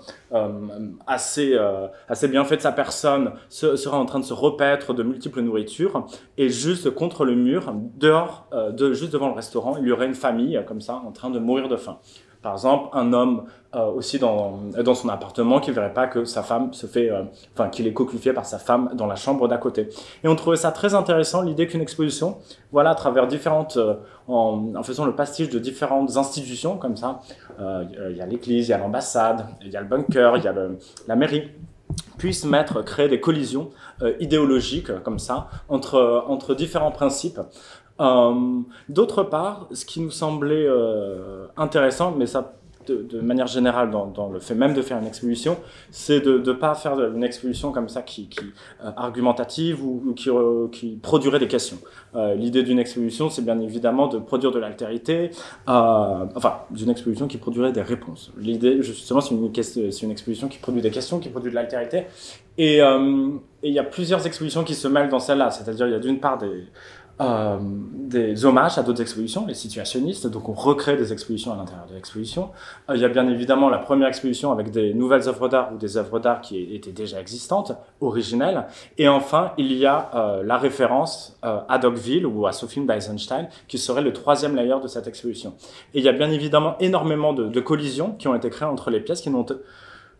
assez, 1.06 1.58
assez 2.06 2.28
bien 2.28 2.44
fait 2.44 2.58
de 2.58 2.60
sa 2.60 2.72
personne 2.72 3.01
se, 3.48 3.76
serait 3.76 3.96
en 3.96 4.06
train 4.06 4.20
de 4.20 4.24
se 4.24 4.34
repaître 4.34 4.94
de 4.94 5.02
multiples 5.02 5.40
nourritures, 5.40 6.06
et 6.38 6.48
juste 6.48 6.90
contre 6.90 7.24
le 7.24 7.34
mur, 7.34 7.72
dehors, 7.96 8.46
euh, 8.52 8.94
juste 8.94 9.12
devant 9.12 9.28
le 9.28 9.34
restaurant, 9.34 9.76
il 9.78 9.86
y 9.86 9.92
aurait 9.92 10.06
une 10.06 10.14
famille 10.14 10.60
comme 10.66 10.80
ça 10.80 11.02
en 11.06 11.12
train 11.12 11.30
de 11.30 11.38
mourir 11.38 11.68
de 11.68 11.76
faim. 11.76 11.98
Par 12.42 12.54
exemple, 12.54 12.88
un 12.92 13.12
homme 13.12 13.44
euh, 13.74 13.86
aussi 13.86 14.18
dans, 14.18 14.58
son 14.94 15.08
appartement 15.08 15.60
qui 15.60 15.70
verrait 15.70 15.94
pas 15.94 16.08
que 16.08 16.24
sa 16.24 16.42
femme 16.42 16.72
se 16.72 16.86
fait, 16.86 17.08
euh, 17.08 17.22
enfin 17.54 17.68
qu'il 17.68 17.86
est 17.86 17.92
cocufié 17.92 18.32
par 18.32 18.44
sa 18.44 18.58
femme 18.58 18.90
dans 18.94 19.06
la 19.06 19.14
chambre 19.14 19.46
d'à 19.46 19.58
côté. 19.58 19.88
Et 20.24 20.28
on 20.28 20.34
trouvait 20.34 20.56
ça 20.56 20.72
très 20.72 20.94
intéressant 20.94 21.42
l'idée 21.42 21.68
qu'une 21.68 21.80
exposition, 21.80 22.38
voilà, 22.72 22.90
à 22.90 22.94
travers 22.96 23.28
différentes, 23.28 23.76
euh, 23.76 23.94
en, 24.26 24.82
faisant 24.82 25.04
le 25.04 25.14
pastiche 25.14 25.50
de 25.50 25.60
différentes 25.60 26.16
institutions 26.16 26.76
comme 26.76 26.96
ça, 26.96 27.20
euh, 27.60 27.84
il 28.10 28.16
y 28.16 28.20
a 28.20 28.26
l'église, 28.26 28.66
il 28.68 28.70
y 28.72 28.74
a 28.74 28.78
l'ambassade, 28.78 29.46
il 29.62 29.70
y 29.70 29.76
a 29.76 29.80
le 29.80 29.86
bunker, 29.86 30.36
il 30.36 30.44
y 30.44 30.48
a 30.48 30.54
la 31.06 31.16
mairie 31.16 31.48
puisse 32.18 32.44
mettre, 32.44 32.82
créer 32.82 33.08
des 33.08 33.20
collisions 33.20 33.70
euh, 34.02 34.14
idéologiques 34.20 34.92
comme 35.02 35.18
ça 35.18 35.48
entre, 35.68 36.24
entre 36.28 36.54
différents 36.54 36.92
principes. 36.92 37.40
Euh, 38.00 38.60
D'autre 38.88 39.22
part, 39.22 39.68
ce 39.72 39.84
qui 39.84 40.00
nous 40.00 40.10
semblait 40.10 40.66
euh, 40.66 41.46
intéressant, 41.56 42.12
mais 42.16 42.26
ça 42.26 42.54
de, 42.86 43.20
manière 43.20 43.46
générale 43.46 43.90
dans, 43.90 44.30
le 44.30 44.38
fait 44.38 44.54
même 44.54 44.74
de 44.74 44.82
faire 44.82 44.98
une 44.98 45.06
exposition, 45.06 45.56
c'est 45.90 46.20
de 46.20 46.38
ne 46.38 46.52
pas 46.52 46.74
faire 46.74 46.98
une 47.14 47.24
exposition 47.24 47.72
comme 47.72 47.88
ça 47.88 48.02
qui, 48.02 48.28
qui 48.28 48.40
euh, 48.82 48.90
argumentative 48.96 49.84
ou, 49.84 50.14
euh, 50.28 50.68
qui, 50.68 50.98
produirait 51.02 51.38
des 51.38 51.48
questions. 51.48 51.78
Euh, 52.14 52.34
L'idée 52.34 52.62
d'une 52.62 52.78
exposition, 52.78 53.30
c'est 53.30 53.42
bien 53.42 53.58
évidemment 53.60 54.06
de 54.06 54.18
produire 54.18 54.50
de 54.52 54.58
l'altérité, 54.58 55.30
enfin 55.66 56.58
d'une 56.70 56.90
exposition 56.90 57.26
qui 57.28 57.38
produirait 57.38 57.72
des 57.72 57.82
réponses. 57.82 58.32
L'idée, 58.38 58.82
justement, 58.82 59.20
c'est 59.20 59.34
une, 59.34 59.44
une, 59.44 60.10
exposition 60.10 60.48
qui 60.48 60.58
produit 60.58 60.82
des 60.82 60.90
questions, 60.90 61.18
qui 61.18 61.28
produit 61.28 61.50
de 61.50 61.56
l'altérité. 61.56 62.04
Et, 62.58 62.80
il 63.64 63.72
y 63.72 63.78
a 63.78 63.84
plusieurs 63.84 64.26
expositions 64.26 64.64
qui 64.64 64.74
se 64.74 64.88
mêlent 64.88 65.08
dans 65.08 65.20
celle-là, 65.20 65.52
c'est-à-dire 65.52 65.86
il 65.86 65.92
y 65.92 65.94
a 65.94 66.00
d'une 66.00 66.18
part 66.18 66.36
des 66.36 66.64
euh, 67.20 67.58
des 67.60 68.44
hommages 68.44 68.78
à 68.78 68.82
d'autres 68.82 69.02
expositions, 69.02 69.46
les 69.46 69.54
situationnistes, 69.54 70.26
donc 70.26 70.48
on 70.48 70.52
recrée 70.52 70.96
des 70.96 71.12
expositions 71.12 71.52
à 71.52 71.56
l'intérieur 71.56 71.86
de 71.86 71.94
l'exposition. 71.94 72.50
Euh, 72.88 72.96
il 72.96 73.02
y 73.02 73.04
a 73.04 73.08
bien 73.08 73.28
évidemment 73.28 73.68
la 73.68 73.78
première 73.78 74.08
exposition 74.08 74.50
avec 74.50 74.70
des 74.70 74.94
nouvelles 74.94 75.28
œuvres 75.28 75.48
d'art 75.48 75.72
ou 75.72 75.76
des 75.76 75.96
œuvres 75.96 76.20
d'art 76.20 76.40
qui 76.40 76.74
étaient 76.74 76.92
déjà 76.92 77.20
existantes, 77.20 77.72
originelles. 78.00 78.66
Et 78.98 79.08
enfin, 79.08 79.52
il 79.58 79.72
y 79.72 79.86
a 79.86 80.10
euh, 80.14 80.42
la 80.42 80.56
référence 80.56 81.38
à 81.42 81.78
Dogville 81.78 82.26
ou 82.26 82.46
à 82.46 82.52
Sophie 82.52 82.84
Eisenstein, 82.88 83.48
qui 83.68 83.78
serait 83.78 84.02
le 84.02 84.12
troisième 84.12 84.56
layer 84.56 84.80
de 84.82 84.88
cette 84.88 85.06
exposition. 85.06 85.54
Et 85.94 85.98
il 85.98 86.04
y 86.04 86.08
a 86.08 86.12
bien 86.12 86.30
évidemment 86.30 86.76
énormément 86.80 87.32
de, 87.32 87.48
de 87.48 87.60
collisions 87.60 88.12
qui 88.18 88.28
ont 88.28 88.34
été 88.34 88.48
créées 88.50 88.68
entre 88.68 88.90
les 88.90 89.00
pièces 89.00 89.20
qui 89.20 89.30
n'ont 89.30 89.46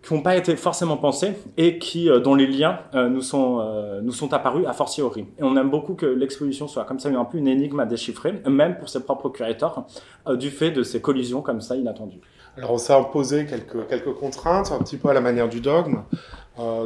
qui 0.02 0.14
n'ont 0.14 0.20
pas 0.20 0.36
été 0.36 0.56
forcément 0.56 0.96
pensés 0.96 1.34
et 1.56 1.78
qui, 1.78 2.10
euh, 2.10 2.18
dont 2.18 2.34
les 2.34 2.46
liens 2.46 2.80
euh, 2.94 3.08
nous, 3.08 3.22
sont, 3.22 3.60
euh, 3.60 4.00
nous 4.02 4.12
sont 4.12 4.32
apparus 4.34 4.66
a 4.66 4.72
fortiori. 4.72 5.26
Et 5.38 5.42
on 5.42 5.56
aime 5.56 5.70
beaucoup 5.70 5.94
que 5.94 6.06
l'exposition 6.06 6.66
soit 6.66 6.84
comme 6.84 6.98
ça 6.98 7.08
un 7.08 7.24
peu 7.24 7.38
une 7.38 7.48
énigme 7.48 7.78
à 7.80 7.86
déchiffrer, 7.86 8.42
même 8.48 8.78
pour 8.78 8.88
ses 8.88 9.00
propres 9.00 9.28
curateurs, 9.28 9.84
du 10.34 10.50
fait 10.50 10.70
de 10.70 10.82
ces 10.82 11.00
collisions 11.00 11.42
comme 11.42 11.60
ça 11.60 11.76
inattendues. 11.76 12.20
Alors 12.56 12.72
on 12.72 12.78
s'est 12.78 12.92
imposé 12.92 13.46
quelques, 13.46 14.14
contraintes, 14.14 14.72
un 14.72 14.78
petit 14.78 14.96
peu 14.96 15.08
à 15.08 15.14
la 15.14 15.20
manière 15.20 15.48
du 15.48 15.60
dogme. 15.60 16.02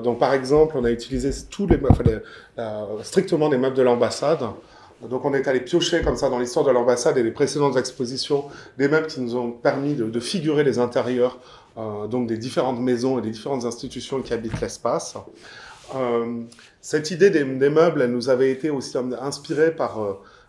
donc 0.02 0.18
par 0.18 0.33
exemple, 0.33 0.76
on 0.79 0.85
a 0.85 0.90
utilisé 0.90 1.31
les, 1.31 2.18
strictement 3.02 3.48
des 3.48 3.59
meubles 3.59 3.76
de 3.76 3.83
l'ambassade. 3.83 4.42
Donc 5.02 5.24
on 5.24 5.35
est 5.35 5.46
allé 5.46 5.61
piocher 5.61 6.00
comme 6.02 6.16
ça 6.16 6.31
dans 6.31 6.38
l'histoire 6.38 6.64
de 6.64 6.70
l'ambassade 6.70 7.18
et 7.18 7.22
les 7.22 7.31
précédentes 7.31 7.76
expositions 7.76 8.44
des 8.79 8.88
meubles 8.88 9.07
qui 9.07 9.20
nous 9.20 9.37
ont 9.37 9.50
permis 9.50 9.94
de, 9.94 10.20
figurer 10.20 10.64
les 10.64 10.79
intérieurs 10.79 11.38
euh, 11.38 11.65
donc 11.77 12.27
des 12.27 12.39
différentes 12.39 12.81
maisons 12.81 13.19
et 13.19 13.23
des 13.23 13.31
différentes 13.31 13.65
institutions 13.65 14.23
qui 14.23 14.33
habitent 14.33 14.61
l'espace. 14.61 15.15
Euh, 15.95 16.43
cette 16.81 17.11
idée 17.11 17.31
des, 17.31 17.45
meubles, 17.45 18.03
elle 18.03 18.12
nous 18.12 18.29
avait 18.29 18.51
été 18.51 18.71
aussi 18.71 18.97
inspirée 19.21 19.71
par 19.71 20.01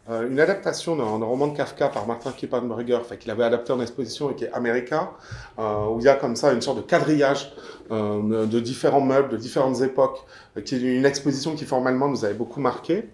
euh, 0.10 0.28
une 0.30 0.40
adaptation 0.40 0.96
d'un 0.96 1.26
roman 1.26 1.48
de 1.48 1.58
Kafka 1.58 1.90
par 1.90 2.08
Martin 2.08 2.32
Kippenberger, 2.32 3.00
fait 3.08 3.18
qu'il 3.18 3.30
avait 3.30 3.44
adapté 3.44 3.74
en 3.74 3.82
exposition 3.82 4.32
et 4.32 4.36
qui 4.36 4.46
est 4.46 4.54
américain, 4.54 5.10
où 5.58 6.00
il 6.00 6.06
y 6.06 6.08
a 6.08 6.16
comme 6.16 6.38
ça 6.38 6.54
une 6.54 6.62
sorte 6.62 6.78
de 6.78 6.84
quadrillage 6.84 7.54
de 7.92 8.60
différents 8.62 9.02
meubles 9.02 9.28
de 9.28 9.36
différentes 9.36 9.82
époques, 9.82 10.26
qui 10.64 10.76
est 10.76 10.80
une 10.80 11.06
exposition 11.06 11.56
qui 11.56 11.66
formellement 11.66 12.08
nous 12.08 12.24
avait 12.24 12.36
beaucoup 12.36 12.62
marqué. 12.62 13.10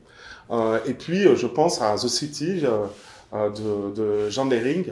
et 0.85 0.93
puis, 0.93 1.35
je 1.35 1.47
pense 1.47 1.81
à 1.81 1.95
The 1.95 2.07
City 2.07 2.61
de, 2.61 3.89
de 3.95 4.29
Jean 4.29 4.45
Dering, 4.45 4.91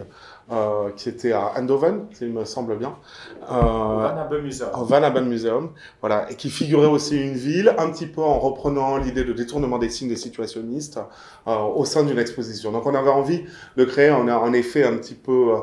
euh, 0.52 0.90
qui 0.96 1.10
était 1.10 1.32
à 1.32 1.54
Eindhoven, 1.56 2.06
il 2.20 2.30
me 2.30 2.46
semble 2.46 2.78
bien. 2.78 2.96
Euh, 3.44 3.54
Van 3.54 4.18
Haben 4.18 4.42
Museum. 4.42 4.70
Van 4.74 5.22
Museum, 5.22 5.70
voilà, 6.02 6.30
et 6.32 6.36
qui 6.36 6.50
figurait 6.50 6.88
aussi 6.88 7.18
une 7.18 7.36
ville, 7.36 7.74
un 7.78 7.90
petit 7.90 8.08
peu 8.08 8.22
en 8.22 8.40
reprenant 8.40 8.98
l'idée 8.98 9.24
de 9.24 9.34
détournement 9.34 9.78
des 9.78 9.90
signes 9.90 10.10
des 10.10 10.16
situationnistes 10.16 11.00
euh, 11.48 11.58
au 11.60 11.86
sein 11.86 12.04
d'une 12.04 12.20
exposition. 12.20 12.72
Donc 12.72 12.86
on 12.86 12.96
avait 12.96 13.10
envie 13.10 13.46
de 13.78 13.86
créer 13.86 14.10
un, 14.10 14.28
un 14.28 14.54
effet 14.54 14.84
un 14.84 14.98
petit 14.98 15.16
peu 15.16 15.54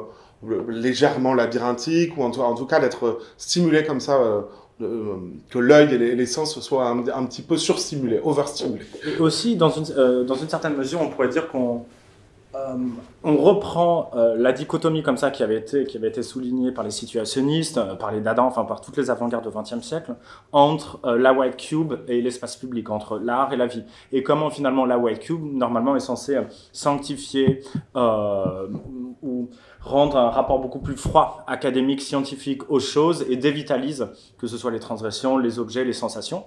euh, 0.46 0.62
légèrement 0.68 1.34
labyrinthique, 1.34 2.16
ou 2.16 2.22
en 2.22 2.30
tout, 2.30 2.40
en 2.40 2.54
tout 2.54 2.66
cas 2.66 2.80
d'être 2.80 3.18
stimulé 3.36 3.84
comme 3.84 4.00
ça 4.00 4.20
euh, 4.80 5.16
que 5.50 5.58
l'œil 5.58 5.92
et 5.92 6.14
les, 6.14 6.26
sens 6.26 6.60
soient 6.60 6.86
un, 6.86 6.98
un, 7.08 7.24
petit 7.24 7.42
peu 7.42 7.56
surstimulés, 7.56 8.20
overstimulés. 8.22 8.86
Et 9.04 9.20
aussi, 9.20 9.56
dans 9.56 9.70
une, 9.70 9.84
euh, 9.96 10.22
dans 10.22 10.36
une 10.36 10.48
certaine 10.48 10.76
mesure, 10.76 11.00
on 11.00 11.08
pourrait 11.08 11.28
dire 11.28 11.48
qu'on 11.48 11.84
on 13.24 13.36
reprend 13.36 14.10
euh, 14.14 14.36
la 14.36 14.52
dichotomie 14.52 15.02
comme 15.02 15.16
ça 15.16 15.30
qui 15.30 15.42
avait 15.42 15.56
été, 15.56 15.84
qui 15.84 15.96
avait 15.96 16.08
été 16.08 16.22
soulignée 16.22 16.72
par 16.72 16.84
les 16.84 16.90
situationnistes, 16.90 17.78
euh, 17.78 17.94
par 17.94 18.12
les 18.12 18.20
Dada, 18.20 18.42
enfin 18.42 18.64
par 18.64 18.80
toutes 18.80 18.96
les 18.96 19.10
avant-gardes 19.10 19.48
du 19.48 19.56
XXe 19.56 19.84
siècle, 19.86 20.14
entre 20.52 21.00
la 21.08 21.32
White 21.32 21.56
Cube 21.56 21.94
et 22.08 22.20
l'espace 22.20 22.56
public, 22.56 22.90
entre 22.90 23.18
l'art 23.18 23.52
et 23.52 23.56
la 23.56 23.66
vie. 23.66 23.84
Et 24.12 24.22
comment 24.22 24.50
finalement 24.50 24.86
la 24.86 24.98
White 24.98 25.20
Cube, 25.20 25.42
normalement, 25.42 25.96
est 25.96 26.00
censée 26.00 26.38
sanctifier 26.72 27.62
ou 27.94 29.37
rendre 29.80 30.16
un 30.16 30.30
rapport 30.30 30.60
beaucoup 30.60 30.80
plus 30.80 30.96
froid, 30.96 31.44
académique, 31.46 32.00
scientifique 32.00 32.70
aux 32.70 32.80
choses 32.80 33.24
et 33.28 33.36
dévitalise 33.36 34.08
que 34.38 34.46
ce 34.46 34.56
soit 34.56 34.70
les 34.70 34.80
transgressions, 34.80 35.38
les 35.38 35.58
objets, 35.58 35.84
les 35.84 35.92
sensations. 35.92 36.44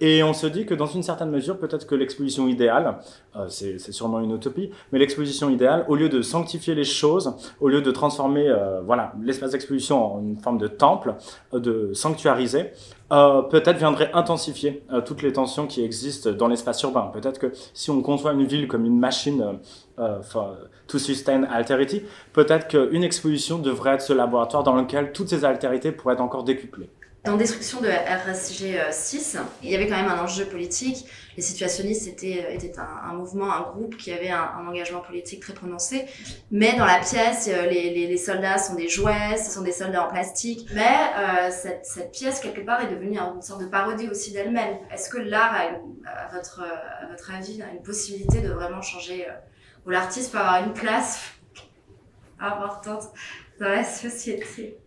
Et 0.00 0.22
on 0.22 0.32
se 0.32 0.46
dit 0.46 0.66
que 0.66 0.74
dans 0.74 0.86
une 0.86 1.02
certaine 1.02 1.30
mesure, 1.30 1.58
peut-être 1.58 1.86
que 1.86 1.94
l'exposition 1.94 2.48
idéale, 2.48 2.98
euh, 3.36 3.46
c'est 3.48 3.78
sûrement 3.92 4.20
une 4.20 4.34
utopie, 4.34 4.70
mais 4.92 4.98
l'exposition 4.98 5.50
idéale, 5.50 5.84
au 5.88 5.96
lieu 5.96 6.08
de 6.08 6.22
sanctifier 6.22 6.74
les 6.74 6.84
choses, 6.84 7.34
au 7.60 7.68
lieu 7.68 7.82
de 7.82 7.90
transformer 7.90 8.48
euh, 8.48 8.80
voilà 8.82 9.12
l'espace 9.22 9.52
d'exposition 9.52 10.16
en 10.16 10.20
une 10.20 10.38
forme 10.38 10.58
de 10.58 10.68
temple, 10.68 11.14
euh, 11.52 11.60
de 11.60 11.92
sanctuariser, 11.94 12.70
euh, 13.12 13.42
peut-être 13.42 13.76
viendrait 13.76 14.10
intensifier 14.14 14.82
euh, 14.90 15.02
toutes 15.02 15.22
les 15.22 15.32
tensions 15.32 15.66
qui 15.66 15.84
existent 15.84 16.32
dans 16.32 16.48
l'espace 16.48 16.82
urbain. 16.82 17.10
Peut-être 17.12 17.38
que 17.38 17.52
si 17.74 17.90
on 17.90 18.00
conçoit 18.00 18.32
une 18.32 18.44
ville 18.44 18.66
comme 18.66 18.86
une 18.86 18.98
machine 18.98 19.58
euh, 19.98 20.18
to 20.86 20.98
sustain 20.98 21.44
alterity, 21.44 22.02
peut-être 22.32 22.68
qu'une 22.68 23.04
exposition 23.04 23.58
devrait 23.58 23.94
être 23.94 24.02
ce 24.02 24.14
laboratoire 24.14 24.62
dans 24.62 24.74
lequel 24.74 25.12
toutes 25.12 25.28
ces 25.28 25.44
altérités 25.44 25.92
pourraient 25.92 26.14
être 26.14 26.20
encore 26.20 26.44
décuplées. 26.44 26.88
Dans 27.24 27.36
Destruction 27.36 27.80
de 27.80 27.88
RSG 27.88 28.92
6, 28.92 29.38
il 29.62 29.70
y 29.70 29.74
avait 29.74 29.88
quand 29.88 29.96
même 29.96 30.10
un 30.10 30.22
enjeu 30.22 30.44
politique. 30.44 31.06
Les 31.38 31.42
situationnistes 31.42 32.06
étaient, 32.06 32.54
étaient 32.54 32.74
un, 32.78 33.14
mouvement, 33.14 33.50
un 33.50 33.62
groupe 33.62 33.96
qui 33.96 34.12
avait 34.12 34.28
un, 34.28 34.66
engagement 34.68 35.00
politique 35.00 35.40
très 35.40 35.54
prononcé. 35.54 36.04
Mais 36.50 36.76
dans 36.76 36.84
la 36.84 36.98
pièce, 36.98 37.48
euh, 37.50 37.64
les, 37.66 38.18
soldats 38.18 38.58
sont 38.58 38.74
des 38.74 38.90
jouets, 38.90 39.38
ce 39.38 39.50
sont 39.50 39.62
des 39.62 39.72
soldats 39.72 40.06
en 40.06 40.10
plastique. 40.10 40.68
Mais 40.74 40.96
euh, 41.16 41.50
cette, 41.50 42.12
pièce, 42.12 42.40
quelque 42.40 42.60
part, 42.60 42.82
est 42.82 42.94
devenue 42.94 43.16
une 43.16 43.40
sorte 43.40 43.62
de 43.62 43.68
parodie 43.68 44.10
aussi 44.10 44.32
d'elle-même. 44.32 44.76
Est-ce 44.92 45.08
que 45.08 45.16
l'art, 45.16 45.54
à, 45.54 46.36
votre, 46.36 46.60
avis, 47.32 47.62
a 47.62 47.70
une 47.72 47.82
possibilité 47.82 48.42
de 48.42 48.50
vraiment 48.50 48.82
changer, 48.82 49.26
euh, 49.26 49.32
où 49.86 49.90
l'artiste 49.90 50.30
peut 50.30 50.38
avoir 50.38 50.62
une 50.62 50.74
place 50.74 51.22
importante 52.38 53.04
dans 53.58 53.70
la 53.70 53.82
société? 53.82 54.78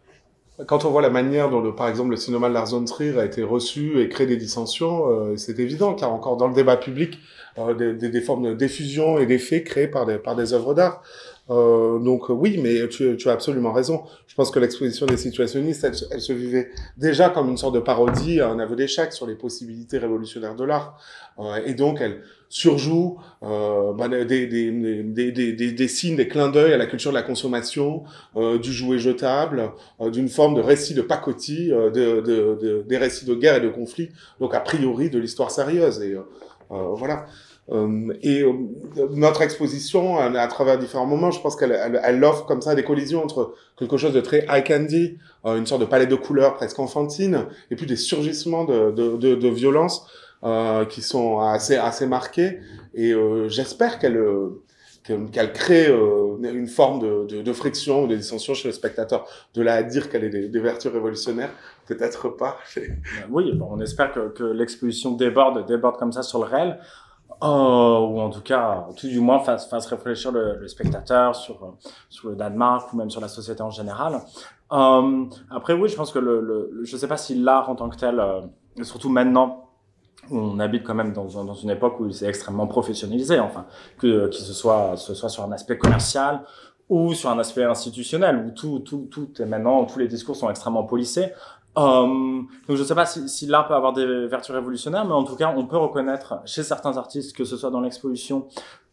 Quand 0.65 0.85
on 0.85 0.89
voit 0.89 1.01
la 1.01 1.09
manière 1.11 1.49
dont, 1.49 1.71
par 1.71 1.87
exemple, 1.87 2.09
le 2.09 2.15
cinéma 2.15 2.49
de 2.49 2.53
Lars 2.53 2.73
Trier 2.85 3.19
a 3.19 3.25
été 3.25 3.43
reçu 3.43 4.01
et 4.01 4.09
crée 4.09 4.25
des 4.25 4.37
dissensions, 4.37 5.07
euh, 5.07 5.37
c'est 5.37 5.59
évident, 5.59 5.93
car 5.93 6.11
encore 6.11 6.35
dans 6.37 6.47
le 6.47 6.55
débat 6.55 6.77
public, 6.77 7.19
euh, 7.59 7.75
des, 7.75 7.93
des, 7.93 8.09
des, 8.09 8.21
formes 8.21 8.43
de 8.43 8.53
diffusion 8.53 9.19
et 9.19 9.27
d'effets 9.27 9.63
créés 9.63 9.87
par 9.87 10.05
des, 10.07 10.17
par 10.17 10.35
des 10.35 10.53
œuvres 10.53 10.73
d'art. 10.73 11.03
Euh, 11.49 11.99
donc 11.99 12.29
oui, 12.29 12.59
mais 12.61 12.87
tu, 12.89 13.15
tu, 13.17 13.29
as 13.29 13.33
absolument 13.33 13.71
raison. 13.71 14.03
Je 14.27 14.35
pense 14.35 14.51
que 14.51 14.59
l'exposition 14.59 15.05
des 15.05 15.17
situationnistes, 15.17 15.87
elle, 16.11 16.21
se 16.21 16.33
vivait 16.33 16.69
déjà 16.97 17.29
comme 17.29 17.49
une 17.49 17.57
sorte 17.57 17.75
de 17.75 17.79
parodie, 17.79 18.41
un 18.41 18.59
aveu 18.59 18.75
d'échec 18.75 19.13
sur 19.13 19.27
les 19.27 19.35
possibilités 19.35 19.97
révolutionnaires 19.97 20.55
de 20.55 20.63
l'art. 20.63 20.99
Euh, 21.39 21.61
et 21.65 21.73
donc 21.73 21.99
elle 22.01 22.21
surjoue 22.49 23.19
euh, 23.43 23.93
bah, 23.93 24.07
des, 24.07 24.25
des, 24.25 24.47
des, 24.47 25.31
des, 25.71 25.87
signes, 25.87 26.15
des 26.15 26.27
clins 26.27 26.49
d'œil 26.49 26.73
à 26.73 26.77
la 26.77 26.85
culture 26.85 27.11
de 27.11 27.15
la 27.15 27.23
consommation, 27.23 28.03
euh, 28.35 28.57
du 28.57 28.71
jouet 28.71 28.99
jetable, 28.99 29.71
euh, 30.01 30.09
d'une 30.09 30.29
forme 30.29 30.55
de 30.55 30.61
récit 30.61 30.93
de 30.93 31.01
pacotille, 31.01 31.71
euh, 31.71 31.89
de, 31.89 32.21
de, 32.21 32.57
de, 32.61 32.83
des 32.87 32.97
récits 32.97 33.25
de 33.25 33.35
guerre 33.35 33.55
et 33.55 33.61
de 33.61 33.69
conflits, 33.69 34.09
donc 34.39 34.53
a 34.53 34.59
priori 34.59 35.09
de 35.09 35.19
l'histoire 35.19 35.51
sérieuse. 35.51 36.01
Et 36.01 36.15
voilà. 36.69 37.27
Euh, 37.69 38.13
et 38.21 38.43
euh, 38.43 38.53
notre 39.11 39.41
exposition, 39.41 40.17
à 40.17 40.47
travers 40.47 40.77
différents 40.77 41.05
moments, 41.05 41.31
je 41.31 41.41
pense 41.41 41.55
qu'elle 41.55 41.73
elle, 41.73 41.99
elle, 42.03 42.23
offre 42.23 42.45
comme 42.45 42.61
ça 42.61 42.75
des 42.75 42.83
collisions 42.83 43.23
entre 43.23 43.55
quelque 43.77 43.97
chose 43.97 44.13
de 44.13 44.21
très 44.21 44.45
high 44.49 44.65
candy, 44.65 45.17
euh, 45.45 45.57
une 45.57 45.65
sorte 45.65 45.81
de 45.81 45.85
palette 45.85 46.09
de 46.09 46.15
couleurs 46.15 46.53
presque 46.53 46.79
enfantine, 46.79 47.45
et 47.69 47.75
puis 47.75 47.85
des 47.85 47.97
surgissements 47.97 48.63
de, 48.63 48.91
de, 48.91 49.17
de, 49.17 49.35
de 49.35 49.47
violence 49.49 50.07
euh, 50.43 50.85
qui 50.85 51.01
sont 51.01 51.39
assez, 51.39 51.75
assez 51.75 52.07
marqués. 52.07 52.59
Et 52.93 53.13
j'espère 53.47 53.99
qu'elle 53.99 54.19
qu'elle 55.31 55.53
crée 55.53 55.87
une 55.87 56.67
forme 56.67 56.99
de, 56.99 57.27
de, 57.27 57.41
de, 57.41 57.53
friction 57.53 58.03
ou 58.03 58.07
de 58.07 58.15
dissension 58.15 58.53
chez 58.53 58.67
le 58.67 58.73
spectateur. 58.73 59.25
De 59.53 59.61
là 59.61 59.75
à 59.75 59.83
dire 59.83 60.09
qu'elle 60.09 60.25
ait 60.25 60.29
des, 60.29 60.49
des, 60.49 60.59
vertus 60.59 60.91
révolutionnaires, 60.91 61.51
peut-être 61.85 62.27
pas. 62.27 62.57
oui, 63.29 63.53
bon, 63.53 63.67
on 63.71 63.79
espère 63.79 64.11
que, 64.11 64.29
que 64.29 64.43
l'exposition 64.43 65.11
déborde, 65.11 65.65
déborde 65.65 65.97
comme 65.97 66.11
ça 66.11 66.23
sur 66.23 66.39
le 66.39 66.45
réel. 66.45 66.79
Oh, 67.41 68.09
ou 68.11 68.19
en 68.19 68.29
tout 68.31 68.41
cas, 68.41 68.87
tout 68.97 69.07
du 69.07 69.19
moins, 69.19 69.39
fasse, 69.39 69.69
fasse 69.69 69.85
réfléchir 69.85 70.31
le, 70.31 70.57
le, 70.57 70.67
spectateur 70.67 71.35
sur, 71.35 71.75
sur 72.09 72.29
le 72.29 72.35
Danemark 72.35 72.91
ou 72.91 72.97
même 72.97 73.11
sur 73.11 73.21
la 73.21 73.27
société 73.27 73.61
en 73.61 73.69
général. 73.69 74.21
Euh, 74.71 75.25
après, 75.51 75.73
oui, 75.73 75.87
je 75.87 75.95
pense 75.95 76.11
que 76.11 76.19
le, 76.19 76.41
le 76.41 76.83
je 76.83 76.97
sais 76.97 77.07
pas 77.07 77.17
si 77.17 77.35
l'art 77.35 77.69
en 77.69 77.75
tant 77.75 77.89
que 77.89 77.95
tel, 77.95 78.19
euh, 78.19 78.41
surtout 78.81 79.09
maintenant, 79.09 79.69
où 80.31 80.37
on 80.37 80.59
habite 80.59 80.83
quand 80.83 80.95
même 80.95 81.13
dans, 81.13 81.25
dans 81.25 81.53
une 81.53 81.69
époque 81.69 81.99
où 81.99 82.09
c'est 82.11 82.25
extrêmement 82.25 82.65
professionnalisé, 82.67 83.39
enfin, 83.39 83.65
que, 83.99 84.27
que 84.27 84.35
ce 84.35 84.53
soit, 84.53 84.97
ce 84.97 85.13
soit 85.13 85.29
sur 85.29 85.43
un 85.43 85.51
aspect 85.51 85.77
commercial 85.77 86.41
ou 86.89 87.13
sur 87.13 87.29
un 87.29 87.37
aspect 87.37 87.65
institutionnel, 87.65 88.45
où 88.47 88.51
tout, 88.51 88.79
tout, 88.79 89.07
tout 89.11 89.29
est 89.41 89.45
maintenant, 89.45 89.85
tous 89.85 89.99
les 89.99 90.07
discours 90.07 90.35
sont 90.35 90.49
extrêmement 90.49 90.83
polissés. 90.83 91.33
Euh, 91.77 92.41
donc 92.67 92.75
je 92.75 92.81
ne 92.81 92.83
sais 92.83 92.95
pas 92.95 93.05
si, 93.05 93.29
si 93.29 93.45
l'art 93.45 93.67
peut 93.67 93.75
avoir 93.75 93.93
des 93.93 94.27
vertus 94.27 94.53
révolutionnaires, 94.53 95.05
mais 95.05 95.13
en 95.13 95.23
tout 95.23 95.35
cas, 95.35 95.53
on 95.55 95.65
peut 95.65 95.77
reconnaître 95.77 96.41
chez 96.45 96.63
certains 96.63 96.97
artistes, 96.97 97.35
que 97.35 97.43
ce 97.43 97.55
soit 97.55 97.69
dans 97.69 97.81
l'exposition 97.81 98.47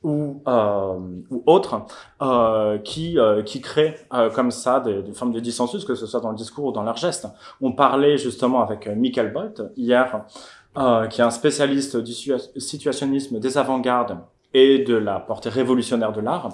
ou, 0.05 0.43
euh, 0.47 0.99
ou 1.31 1.43
autres, 1.47 1.87
euh, 2.23 2.79
qui, 2.79 3.19
euh, 3.19 3.43
qui 3.43 3.61
créent 3.61 3.97
euh, 4.13 4.31
comme 4.31 4.51
ça 4.51 4.79
des, 4.81 5.03
des, 5.03 5.13
formes 5.13 5.33
de 5.33 5.41
dissensus, 5.41 5.85
que 5.85 5.95
ce 5.95 6.07
soit 6.07 6.21
dans 6.21 6.31
le 6.31 6.37
discours 6.37 6.67
ou 6.67 6.73
dans 6.73 6.83
leurs 6.83 6.99
gestes. 6.99 7.27
On 7.61 7.73
parlait 7.73 8.19
justement 8.19 8.63
avec 8.63 8.87
Michael 8.87 9.33
Bolt 9.33 9.63
hier, 9.77 10.25
qui 11.11 11.21
est 11.21 11.25
un 11.25 11.31
spécialiste 11.31 11.97
du 11.97 12.13
situationnisme 12.13 13.39
des 13.39 13.59
avant-gardes 13.59 14.19
et 14.53 14.81
de 14.81 14.95
la 14.95 15.21
portée 15.21 15.49
révolutionnaire 15.49 16.13
de 16.13 16.21
l'art, 16.21 16.51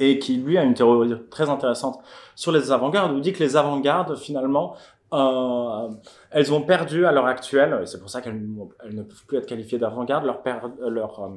et 0.00 0.18
qui 0.18 0.36
lui 0.36 0.58
a 0.58 0.64
une 0.64 0.74
théorie 0.74 1.14
très 1.30 1.48
intéressante 1.48 2.00
sur 2.34 2.52
les 2.52 2.72
avant-gardes, 2.72 3.12
où 3.12 3.16
il 3.16 3.20
dit 3.20 3.32
que 3.32 3.42
les 3.42 3.56
avant-gardes, 3.56 4.16
finalement, 4.16 4.74
euh, 5.12 5.88
elles 6.30 6.52
ont 6.52 6.62
perdu 6.62 7.06
à 7.06 7.12
l'heure 7.12 7.26
actuelle, 7.26 7.80
et 7.82 7.86
c'est 7.86 8.00
pour 8.00 8.10
ça 8.10 8.20
qu'elles 8.20 8.40
ne 8.40 9.02
peuvent 9.02 9.26
plus 9.26 9.38
être 9.38 9.46
qualifiées 9.46 9.78
d'avant-garde, 9.78 10.24
leur, 10.24 11.20
euh, 11.20 11.28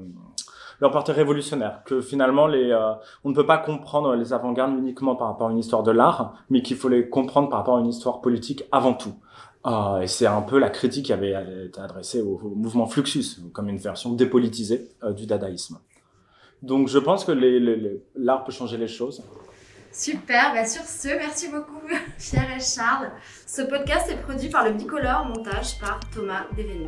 leur 0.81 0.91
portée 0.91 1.11
révolutionnaire. 1.13 1.83
Que 1.85 2.01
finalement, 2.01 2.49
euh, 2.49 2.93
on 3.23 3.29
ne 3.29 3.35
peut 3.35 3.45
pas 3.45 3.59
comprendre 3.59 4.15
les 4.15 4.33
avant-gardes 4.33 4.77
uniquement 4.77 5.15
par 5.15 5.27
rapport 5.27 5.47
à 5.47 5.51
une 5.51 5.59
histoire 5.59 5.83
de 5.83 5.91
l'art, 5.91 6.33
mais 6.49 6.61
qu'il 6.61 6.75
faut 6.75 6.89
les 6.89 7.07
comprendre 7.07 7.49
par 7.49 7.59
rapport 7.59 7.77
à 7.77 7.79
une 7.79 7.87
histoire 7.87 8.19
politique 8.19 8.63
avant 8.71 8.93
tout. 8.93 9.13
Euh, 9.67 10.01
et 10.01 10.07
c'est 10.07 10.25
un 10.25 10.41
peu 10.41 10.57
la 10.57 10.71
critique 10.71 11.05
qui 11.05 11.13
avait 11.13 11.65
été 11.65 11.79
adressée 11.79 12.21
au, 12.21 12.39
mouvement 12.55 12.87
Fluxus, 12.87 13.41
comme 13.53 13.69
une 13.69 13.77
version 13.77 14.11
dépolitisée 14.11 14.89
euh, 15.03 15.13
du 15.13 15.27
dadaïsme. 15.27 15.77
Donc 16.63 16.87
je 16.87 16.97
pense 16.97 17.25
que 17.25 17.31
l'art 18.15 18.43
peut 18.43 18.51
changer 18.51 18.77
les 18.77 18.87
choses. 18.87 19.23
Super, 19.93 20.53
bah 20.53 20.65
sur 20.65 20.83
ce, 20.83 21.09
merci 21.09 21.49
beaucoup 21.49 21.81
Pierre 22.17 22.55
et 22.55 22.61
Charles. 22.61 23.11
Ce 23.45 23.61
podcast 23.61 24.09
est 24.09 24.21
produit 24.21 24.49
par 24.49 24.63
le 24.63 24.71
Bicolore, 24.71 25.25
montage 25.25 25.77
par 25.79 25.99
Thomas 26.13 26.45
Devenny. 26.55 26.87